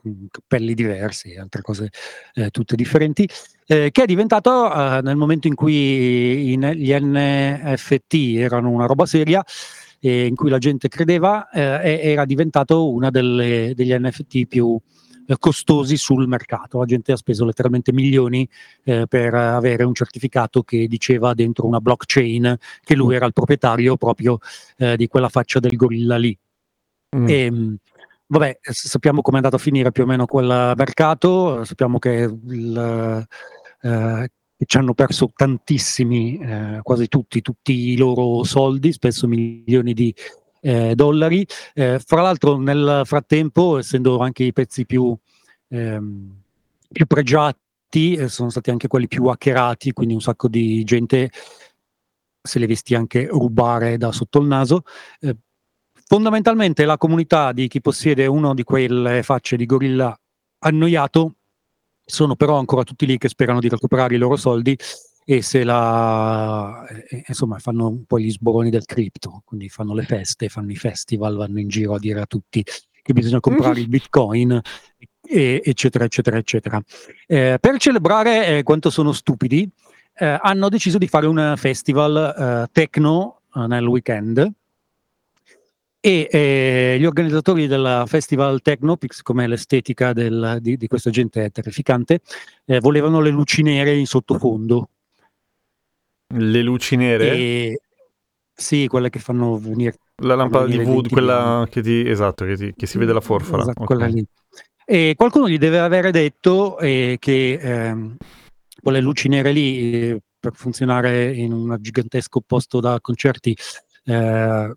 con 0.01 0.27
cappelli 0.29 0.73
diversi 0.73 1.31
e 1.31 1.39
altre 1.39 1.61
cose 1.61 1.89
eh, 2.33 2.49
tutte 2.49 2.75
differenti, 2.75 3.27
eh, 3.67 3.91
che 3.91 4.03
è 4.03 4.05
diventato 4.05 4.73
eh, 4.73 5.01
nel 5.01 5.15
momento 5.15 5.47
in 5.47 5.55
cui 5.55 6.51
in- 6.53 6.71
gli 6.75 6.93
NFT 6.93 8.35
erano 8.37 8.69
una 8.69 8.85
roba 8.85 9.05
seria 9.05 9.43
e 9.99 10.25
in 10.25 10.35
cui 10.35 10.49
la 10.49 10.57
gente 10.57 10.87
credeva, 10.87 11.49
eh, 11.49 11.99
era 12.01 12.25
diventato 12.25 12.91
uno 12.91 13.11
degli 13.11 13.93
NFT 13.93 14.47
più 14.47 14.79
eh, 15.27 15.35
costosi 15.37 15.95
sul 15.97 16.27
mercato. 16.27 16.79
La 16.79 16.85
gente 16.85 17.11
ha 17.11 17.15
speso 17.15 17.45
letteralmente 17.45 17.93
milioni 17.93 18.47
eh, 18.83 19.05
per 19.07 19.33
avere 19.33 19.83
un 19.83 19.93
certificato 19.93 20.63
che 20.63 20.87
diceva 20.87 21.33
dentro 21.33 21.67
una 21.67 21.79
blockchain 21.79 22.57
che 22.83 22.95
lui 22.95 23.15
era 23.15 23.25
il 23.27 23.33
proprietario 23.33 23.95
proprio 23.97 24.39
eh, 24.77 24.97
di 24.97 25.07
quella 25.07 25.29
faccia 25.29 25.59
del 25.59 25.75
gorilla 25.75 26.17
lì. 26.17 26.37
Mm. 27.15 27.27
E, 27.27 27.51
mh, 27.51 27.75
vabbè, 28.32 28.60
s- 28.62 28.88
sappiamo 28.88 29.22
come 29.22 29.38
è 29.38 29.39
andato 29.39 29.58
a 29.58 29.63
finire 29.63 29.91
più 29.91 30.04
o 30.04 30.06
meno 30.06 30.26
quel 30.26 30.74
mercato, 30.76 31.63
sappiamo 31.65 32.00
che 32.00 32.10
il, 32.48 33.28
eh, 33.82 34.32
ci 34.65 34.78
hanno 34.78 34.94
perso 34.94 35.32
tantissimi, 35.36 36.38
eh, 36.39 36.80
quasi 36.82 37.08
tutti, 37.08 37.41
tutti 37.41 37.74
i 37.91 37.98
loro 37.98 38.44
soldi, 38.44 38.94
spesso 38.94 39.28
milioni 39.28 39.94
di 39.94 40.13
eh, 40.62 40.96
dollari. 40.96 41.46
Eh, 41.74 42.00
fra 42.00 42.22
l'altro, 42.22 42.58
nel 42.58 43.02
frattempo, 43.06 43.78
essendo 43.80 44.20
anche 44.20 44.44
i 44.44 44.54
pezzi 44.54 44.86
più, 44.86 45.15
ehm, 45.70 46.41
più 46.91 47.06
pregiati, 47.08 48.13
eh, 48.15 48.28
sono 48.30 48.50
stati 48.50 48.70
anche 48.70 48.88
quelli 48.88 49.08
più 49.08 49.26
hackerati, 49.26 49.91
quindi 49.94 50.13
un 50.13 50.22
sacco 50.22 50.48
di 50.48 50.84
gente 50.84 51.30
se 52.44 52.60
li 52.60 52.65
visti 52.65 52.96
anche 52.96 53.28
rubare 53.28 53.98
da 53.98 54.12
sotto 54.12 54.39
il 54.39 54.48
naso. 54.48 54.84
Eh, 55.20 55.36
fondamentalmente 56.12 56.84
la 56.84 56.97
comunità 56.97 57.54
di 57.54 57.69
chi 57.69 57.80
possiede 57.80 58.26
uno 58.26 58.54
di 58.54 58.63
quelle 58.63 59.24
facce 59.24 59.56
di 59.56 59.65
gorilla 59.65 60.13
annoiato 60.60 61.36
sono 62.04 62.36
però 62.36 62.58
ancora 62.58 62.84
tutti 62.84 63.06
lì 63.06 63.17
che 63.17 63.30
sperano 63.30 63.62
di 63.62 63.69
recuperare 63.69 64.15
i 64.15 64.17
loro 64.17 64.36
soldi 64.36 64.78
e 65.24 65.41
se 65.41 65.63
la 65.63 66.86
insomma 67.28 67.60
fanno 67.60 67.88
un 67.88 68.04
po' 68.04 68.19
gli 68.19 68.30
sboroni 68.30 68.69
del 68.69 68.84
cripto, 68.84 69.41
quindi 69.45 69.69
fanno 69.69 69.93
le 69.93 70.04
feste, 70.04 70.50
fanno 70.50 70.71
i 70.71 70.76
festival, 70.76 71.38
vanno 71.38 71.62
in 71.62 71.69
giro 71.69 71.93
a 71.93 72.00
dire 72.00 72.19
a 72.19 72.26
tutti 72.26 72.62
che 73.02 73.13
bisogna 73.13 73.39
comprare 73.39 73.80
il 73.80 73.88
bitcoin 73.88 74.60
e- 75.21 75.62
eccetera 75.63 76.04
eccetera 76.04 76.36
eccetera. 76.36 76.82
Eh, 77.26 77.58
per 77.58 77.78
celebrare 77.78 78.58
eh, 78.58 78.63
quanto 78.63 78.89
sono 78.89 79.13
stupidi 79.13 79.65
eh, 80.15 80.38
hanno 80.41 80.67
deciso 80.67 80.97
di 80.97 81.08
fare 81.08 81.28
un 81.28 81.54
festival 81.56 82.65
eh, 82.67 82.69
techno 82.74 83.43
eh, 83.56 83.65
nel 83.65 83.86
weekend 83.86 84.60
e 86.01 86.27
eh, 86.31 86.97
gli 86.99 87.05
organizzatori 87.05 87.67
del 87.67 88.03
festival 88.07 88.61
Technopix, 88.61 89.21
come 89.21 89.47
l'estetica 89.47 90.13
del- 90.13 90.57
di, 90.59 90.75
di 90.75 90.87
questa 90.87 91.11
gente 91.11 91.45
è 91.45 91.51
terrificante, 91.51 92.21
eh, 92.65 92.79
volevano 92.79 93.21
le 93.21 93.29
luci 93.29 93.61
nere 93.61 93.95
in 93.95 94.07
sottofondo. 94.07 94.89
Le 96.33 96.61
luci 96.63 96.95
nere, 96.95 97.37
E, 97.37 97.79
sì, 98.51 98.87
quelle 98.87 99.09
che 99.09 99.19
fanno 99.19 99.57
venire 99.59 99.97
la 100.23 100.35
lampada 100.35 100.65
di 100.65 100.77
Wood, 100.77 101.09
quella 101.09 101.67
che 101.69 101.81
ti, 101.81 102.07
esatto, 102.07 102.45
che, 102.45 102.55
ti- 102.55 102.73
che 102.75 102.87
si 102.87 102.97
vede 102.97 103.13
la 103.13 103.21
forfora. 103.21 103.61
Esatto, 103.61 103.81
ok. 103.81 103.85
quella 103.85 104.07
lì. 104.07 104.25
E 104.85 105.13
qualcuno 105.15 105.47
gli 105.47 105.57
deve 105.57 105.79
avere 105.79 106.11
detto 106.11 106.79
eh, 106.79 107.17
che 107.19 107.53
ehm, 107.53 108.17
quelle 108.81 109.01
luci 109.01 109.27
nere 109.27 109.51
lì, 109.51 109.93
eh, 110.09 110.21
per 110.39 110.53
funzionare 110.55 111.31
in 111.33 111.53
un 111.53 111.77
gigantesco 111.79 112.41
posto 112.41 112.79
da 112.79 112.99
concerti, 112.99 113.55
eh, 114.05 114.75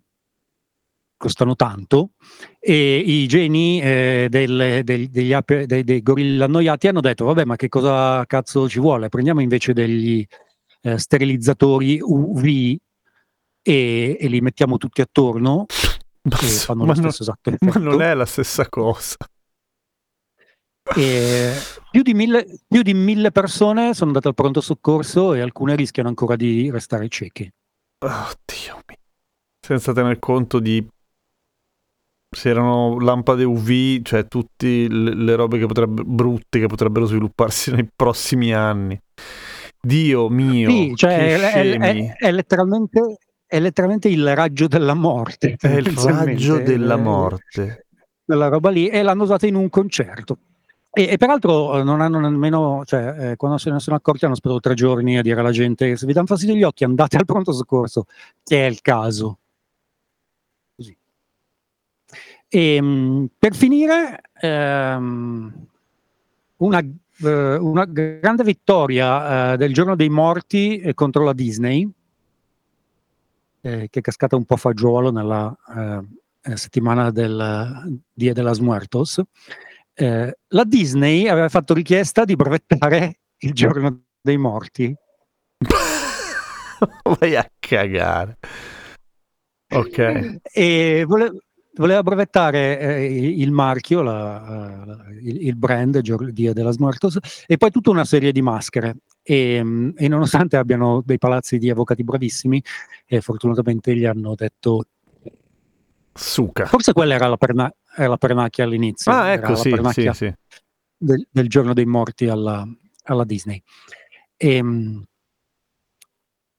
costano 1.17 1.55
tanto 1.55 2.11
e 2.59 2.97
i 2.97 3.27
geni 3.27 3.81
eh, 3.81 4.27
del- 4.29 4.81
del- 4.83 5.09
degli 5.09 5.33
ape- 5.33 5.65
dei, 5.65 5.83
dei 5.83 6.01
gorilla 6.01 6.45
annoiati 6.45 6.87
hanno 6.87 7.01
detto 7.01 7.25
vabbè 7.25 7.45
ma 7.45 7.55
che 7.55 7.69
cosa 7.69 8.25
cazzo 8.25 8.67
ci 8.67 8.79
vuole 8.79 9.09
prendiamo 9.09 9.41
invece 9.41 9.73
degli 9.73 10.25
eh, 10.81 10.97
sterilizzatori 10.97 11.99
UV 12.01 12.45
e, 12.45 14.17
e 14.19 14.27
li 14.27 14.41
mettiamo 14.41 14.77
tutti 14.77 15.01
attorno 15.01 15.65
Ma, 16.23 16.37
e 16.43 16.47
fanno 16.47 16.85
lo 16.85 16.93
non, 16.93 16.95
stesso 17.11 17.23
esatto 17.23 17.51
ma 17.61 17.73
non 17.79 18.01
è 18.01 18.13
la 18.13 18.25
stessa 18.25 18.67
cosa. 18.69 19.15
E 20.95 21.53
più, 21.89 22.03
di 22.03 22.13
mille, 22.13 22.45
più 22.67 22.83
di 22.83 22.93
mille 22.93 23.31
persone 23.31 23.95
sono 23.95 24.09
andate 24.11 24.27
al 24.27 24.35
pronto 24.35 24.61
soccorso 24.61 25.33
e 25.33 25.41
alcune 25.41 25.75
rischiano 25.75 26.09
ancora 26.09 26.35
di 26.35 26.69
restare 26.69 27.09
cieche. 27.09 27.53
Oddio 27.97 28.83
mio. 28.85 28.97
Senza 29.59 29.93
tener 29.93 30.19
conto 30.19 30.59
di 30.59 30.85
se 32.35 32.49
erano 32.49 32.99
lampade 32.99 33.45
UV, 33.45 34.01
cioè 34.03 34.27
tutte 34.27 34.87
le, 34.89 35.35
robe 35.35 35.57
che 35.57 35.65
potrebbe, 35.65 36.03
brutte 36.03 36.59
che 36.59 36.67
potrebbero 36.67 37.05
svilupparsi 37.05 37.71
nei 37.73 37.87
prossimi 37.93 38.53
anni. 38.53 38.99
Dio 39.81 40.29
mio, 40.29 40.69
Sì, 40.69 40.93
cioè 40.95 41.37
è, 41.37 41.77
è- 41.77 42.15
è- 42.17 42.31
letteralmente, 42.31 43.17
è 43.45 43.59
letteralmente 43.59 44.09
il 44.09 44.35
raggio 44.35 44.67
della 44.67 44.95
morte. 44.95 45.55
È 45.59 45.67
il 45.67 45.85
raggio 45.85 46.59
della 46.59 46.97
morte. 46.97 47.85
Quella 48.25 48.47
roba 48.47 48.69
lì 48.69 48.87
e 48.87 49.01
l'hanno 49.03 49.23
usata 49.23 49.45
in 49.45 49.55
un 49.55 49.69
concerto. 49.69 50.37
E, 50.97 51.09
e 51.09 51.17
peraltro 51.17 51.77
eh, 51.77 51.83
non 51.83 52.01
hanno 52.01 52.19
nemmeno, 52.19 52.83
cioè, 52.85 53.31
eh, 53.31 53.35
quando 53.35 53.57
se 53.57 53.69
ne 53.69 53.79
sono 53.79 53.97
accorti 53.97 54.23
hanno 54.25 54.33
aspettato 54.33 54.61
tre 54.61 54.73
giorni 54.75 55.17
a 55.17 55.21
dire 55.21 55.39
alla 55.39 55.51
gente 55.51 55.97
se 55.97 56.05
vi 56.05 56.13
danno 56.13 56.25
fastidio 56.25 56.55
gli 56.55 56.63
occhi 56.63 56.83
andate 56.85 57.17
al 57.17 57.25
pronto 57.25 57.51
soccorso, 57.51 58.05
che 58.43 58.65
è 58.65 58.69
il 58.69 58.81
caso. 58.81 59.39
Così. 60.75 60.97
E, 62.47 62.81
mh, 62.81 63.29
per 63.37 63.55
finire, 63.55 64.21
ehm, 64.39 65.67
una, 66.57 66.79
eh, 66.79 67.55
una 67.55 67.85
grande 67.85 68.43
vittoria 68.43 69.53
eh, 69.53 69.57
del 69.57 69.73
giorno 69.73 69.95
dei 69.95 70.09
morti 70.09 70.77
eh, 70.77 70.93
contro 70.93 71.23
la 71.23 71.33
Disney, 71.33 71.89
eh, 73.61 73.87
che 73.89 73.99
è 73.99 74.01
cascata 74.01 74.35
un 74.35 74.45
po' 74.45 74.55
a 74.55 74.57
fagiolo 74.57 75.11
nella 75.11 75.55
eh, 75.75 76.01
eh, 76.51 76.57
settimana 76.57 77.11
del 77.11 78.01
Dia 78.13 78.33
de 78.33 78.41
las 78.41 78.59
Muertos. 78.59 79.21
La 79.97 80.63
Disney 80.65 81.27
aveva 81.29 81.47
fatto 81.47 81.73
richiesta 81.73 82.25
di 82.25 82.35
brevettare 82.35 83.19
il 83.37 83.53
giorno 83.53 84.03
dei 84.19 84.37
morti. 84.37 84.93
Vai 87.19 87.35
a 87.37 87.49
cagare. 87.57 88.37
Ok. 89.69 90.39
e 90.51 91.05
vole- 91.07 91.31
voleva 91.75 92.03
brevettare 92.03 92.79
eh, 92.79 93.05
il 93.05 93.51
marchio, 93.51 94.01
la- 94.01 95.05
il, 95.21 95.47
il 95.47 95.55
brand 95.55 95.99
Gior- 96.01 96.31
Dia 96.31 96.53
de 96.53 96.63
las 96.63 96.77
Muertos 96.77 97.17
e 97.45 97.57
poi 97.57 97.71
tutta 97.71 97.89
una 97.89 98.05
serie 98.05 98.31
di 98.31 98.41
maschere. 98.41 98.97
E, 99.21 99.63
mm, 99.63 99.89
e 99.95 100.07
nonostante 100.07 100.57
abbiano 100.57 101.01
dei 101.03 101.17
palazzi 101.17 101.57
di 101.57 101.69
avvocati 101.69 102.03
bravissimi, 102.03 102.61
eh, 103.07 103.21
fortunatamente 103.21 103.95
gli 103.95 104.05
hanno 104.05 104.35
detto 104.35 104.85
Suca. 106.13 106.65
forse 106.65 106.93
quella 106.93 107.15
era 107.15 107.27
la, 107.27 107.37
perna- 107.37 107.73
era 107.95 108.09
la 108.09 108.17
pernacchia 108.17 108.63
all'inizio. 108.63 109.11
Ah, 109.11 109.31
ecco, 109.31 109.55
sì, 109.55 109.75
sì, 109.91 110.09
sì. 110.13 110.33
del, 110.97 111.27
del 111.29 111.49
giorno 111.49 111.73
dei 111.73 111.85
morti 111.85 112.27
alla, 112.27 112.65
alla 113.03 113.23
Disney. 113.25 113.61
E, 114.37 114.63
mm, 114.63 115.01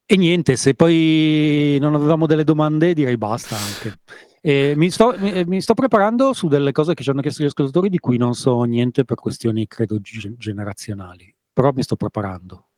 e 0.08 0.16
niente, 0.16 0.56
se 0.56 0.74
poi 0.74 1.78
non 1.80 1.94
avevamo 1.94 2.26
delle 2.26 2.44
domande, 2.44 2.94
direi 2.94 3.16
basta 3.16 3.56
anche. 3.56 3.98
E 4.46 4.74
mi, 4.76 4.90
sto, 4.90 5.12
mi, 5.18 5.44
mi 5.44 5.60
sto 5.60 5.74
preparando 5.74 6.32
su 6.32 6.46
delle 6.46 6.70
cose 6.70 6.94
che 6.94 7.02
ci 7.02 7.10
hanno 7.10 7.20
chiesto 7.20 7.42
gli 7.42 7.46
ascoltatori 7.46 7.88
di 7.88 7.98
cui 7.98 8.16
non 8.16 8.34
so 8.34 8.62
niente 8.62 9.04
per 9.04 9.16
questioni, 9.16 9.66
credo, 9.66 9.98
ge- 9.98 10.36
generazionali. 10.36 11.34
Però 11.52 11.72
mi 11.72 11.82
sto 11.82 11.96
preparando. 11.96 12.68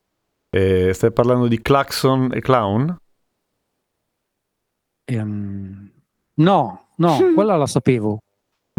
Eh, 0.48 0.92
stai 0.94 1.12
parlando 1.12 1.46
di 1.46 1.60
Claxon 1.60 2.30
e 2.32 2.40
Clown? 2.40 2.96
Ehm, 5.04 5.90
no, 6.36 6.88
no, 6.96 7.16
quella 7.34 7.56
la 7.56 7.66
sapevo. 7.66 8.20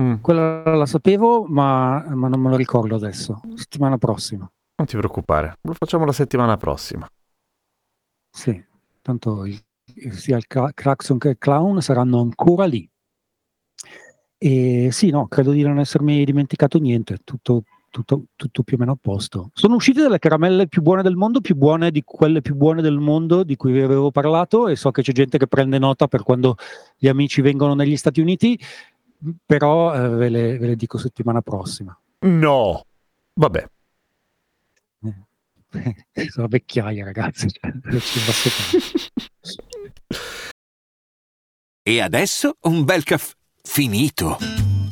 Mm, 0.02 0.15
Quella 0.21 0.63
la 0.75 0.86
sapevo, 0.86 1.43
ma, 1.45 2.04
ma 2.15 2.28
non 2.28 2.39
me 2.39 2.49
lo 2.49 2.56
ricordo 2.56 2.95
adesso. 2.95 3.41
Settimana 3.56 3.97
prossima. 3.97 4.49
non 4.78 4.88
ti 4.88 4.95
preoccupare, 4.97 5.58
lo 5.62 5.73
facciamo 5.73 6.06
la 6.06 6.13
settimana 6.13 6.58
prossima. 6.58 7.08
Sì, 8.32 8.63
tanto 9.02 9.45
il- 9.45 9.62
sia 10.12 10.38
il 10.38 10.47
Cla- 10.47 10.71
Claxon 10.73 11.17
che 11.17 11.30
il 11.30 11.38
Clown 11.38 11.82
saranno 11.82 12.19
ancora 12.19 12.65
lì. 12.65 12.89
E 14.38 14.89
sì, 14.91 15.10
no, 15.10 15.28
credo 15.28 15.52
di 15.52 15.62
non 15.63 15.80
essermi 15.80 16.23
dimenticato 16.23 16.80
niente, 16.80 17.17
tutto, 17.23 17.63
tutto, 17.89 18.23
tutto 18.36 18.63
più 18.63 18.78
o 18.78 18.80
meno 18.80 18.93
a 18.93 18.97
posto. 18.99 19.49
Sono 19.54 19.75
uscite 19.75 20.02
delle 20.02 20.19
caramelle 20.19 20.67
più 20.67 20.82
buone 20.82 21.02
del 21.02 21.15
mondo, 21.15 21.41
più 21.41 21.56
buone 21.56 21.91
di 21.91 22.04
quelle 22.06 22.41
più 22.41 22.56
buone 22.56 22.82
del 22.82 22.99
mondo 22.99 23.43
di 23.43 23.56
cui 23.56 23.71
vi 23.73 23.82
avevo 23.82 24.12
parlato 24.12 24.67
e 24.67 24.75
so 24.75 24.91
che 24.91 25.02
c'è 25.02 25.12
gente 25.12 25.38
che 25.38 25.47
prende 25.47 25.78
nota 25.78 26.08
per 26.08 26.23
quando 26.23 26.56
gli 26.97 27.08
amici 27.08 27.41
vengono 27.41 27.73
negli 27.73 27.97
Stati 27.97 28.21
Uniti, 28.21 28.58
però 29.45 29.93
eh, 29.93 30.10
ve, 30.10 30.30
le, 30.30 30.58
ve 30.58 30.67
le 30.67 30.75
dico 30.75 30.97
settimana 30.97 31.41
prossima. 31.41 31.97
No! 32.19 32.86
Vabbè, 33.34 33.69
Sono 36.29 36.47
vecchiaia, 36.47 37.05
ragazzi. 37.05 37.47
cioè. 37.49 37.71
E 41.84 42.01
adesso 42.01 42.58
un 42.62 42.84
bel 42.84 43.03
caffè 43.03 43.34
finito. 43.63 44.38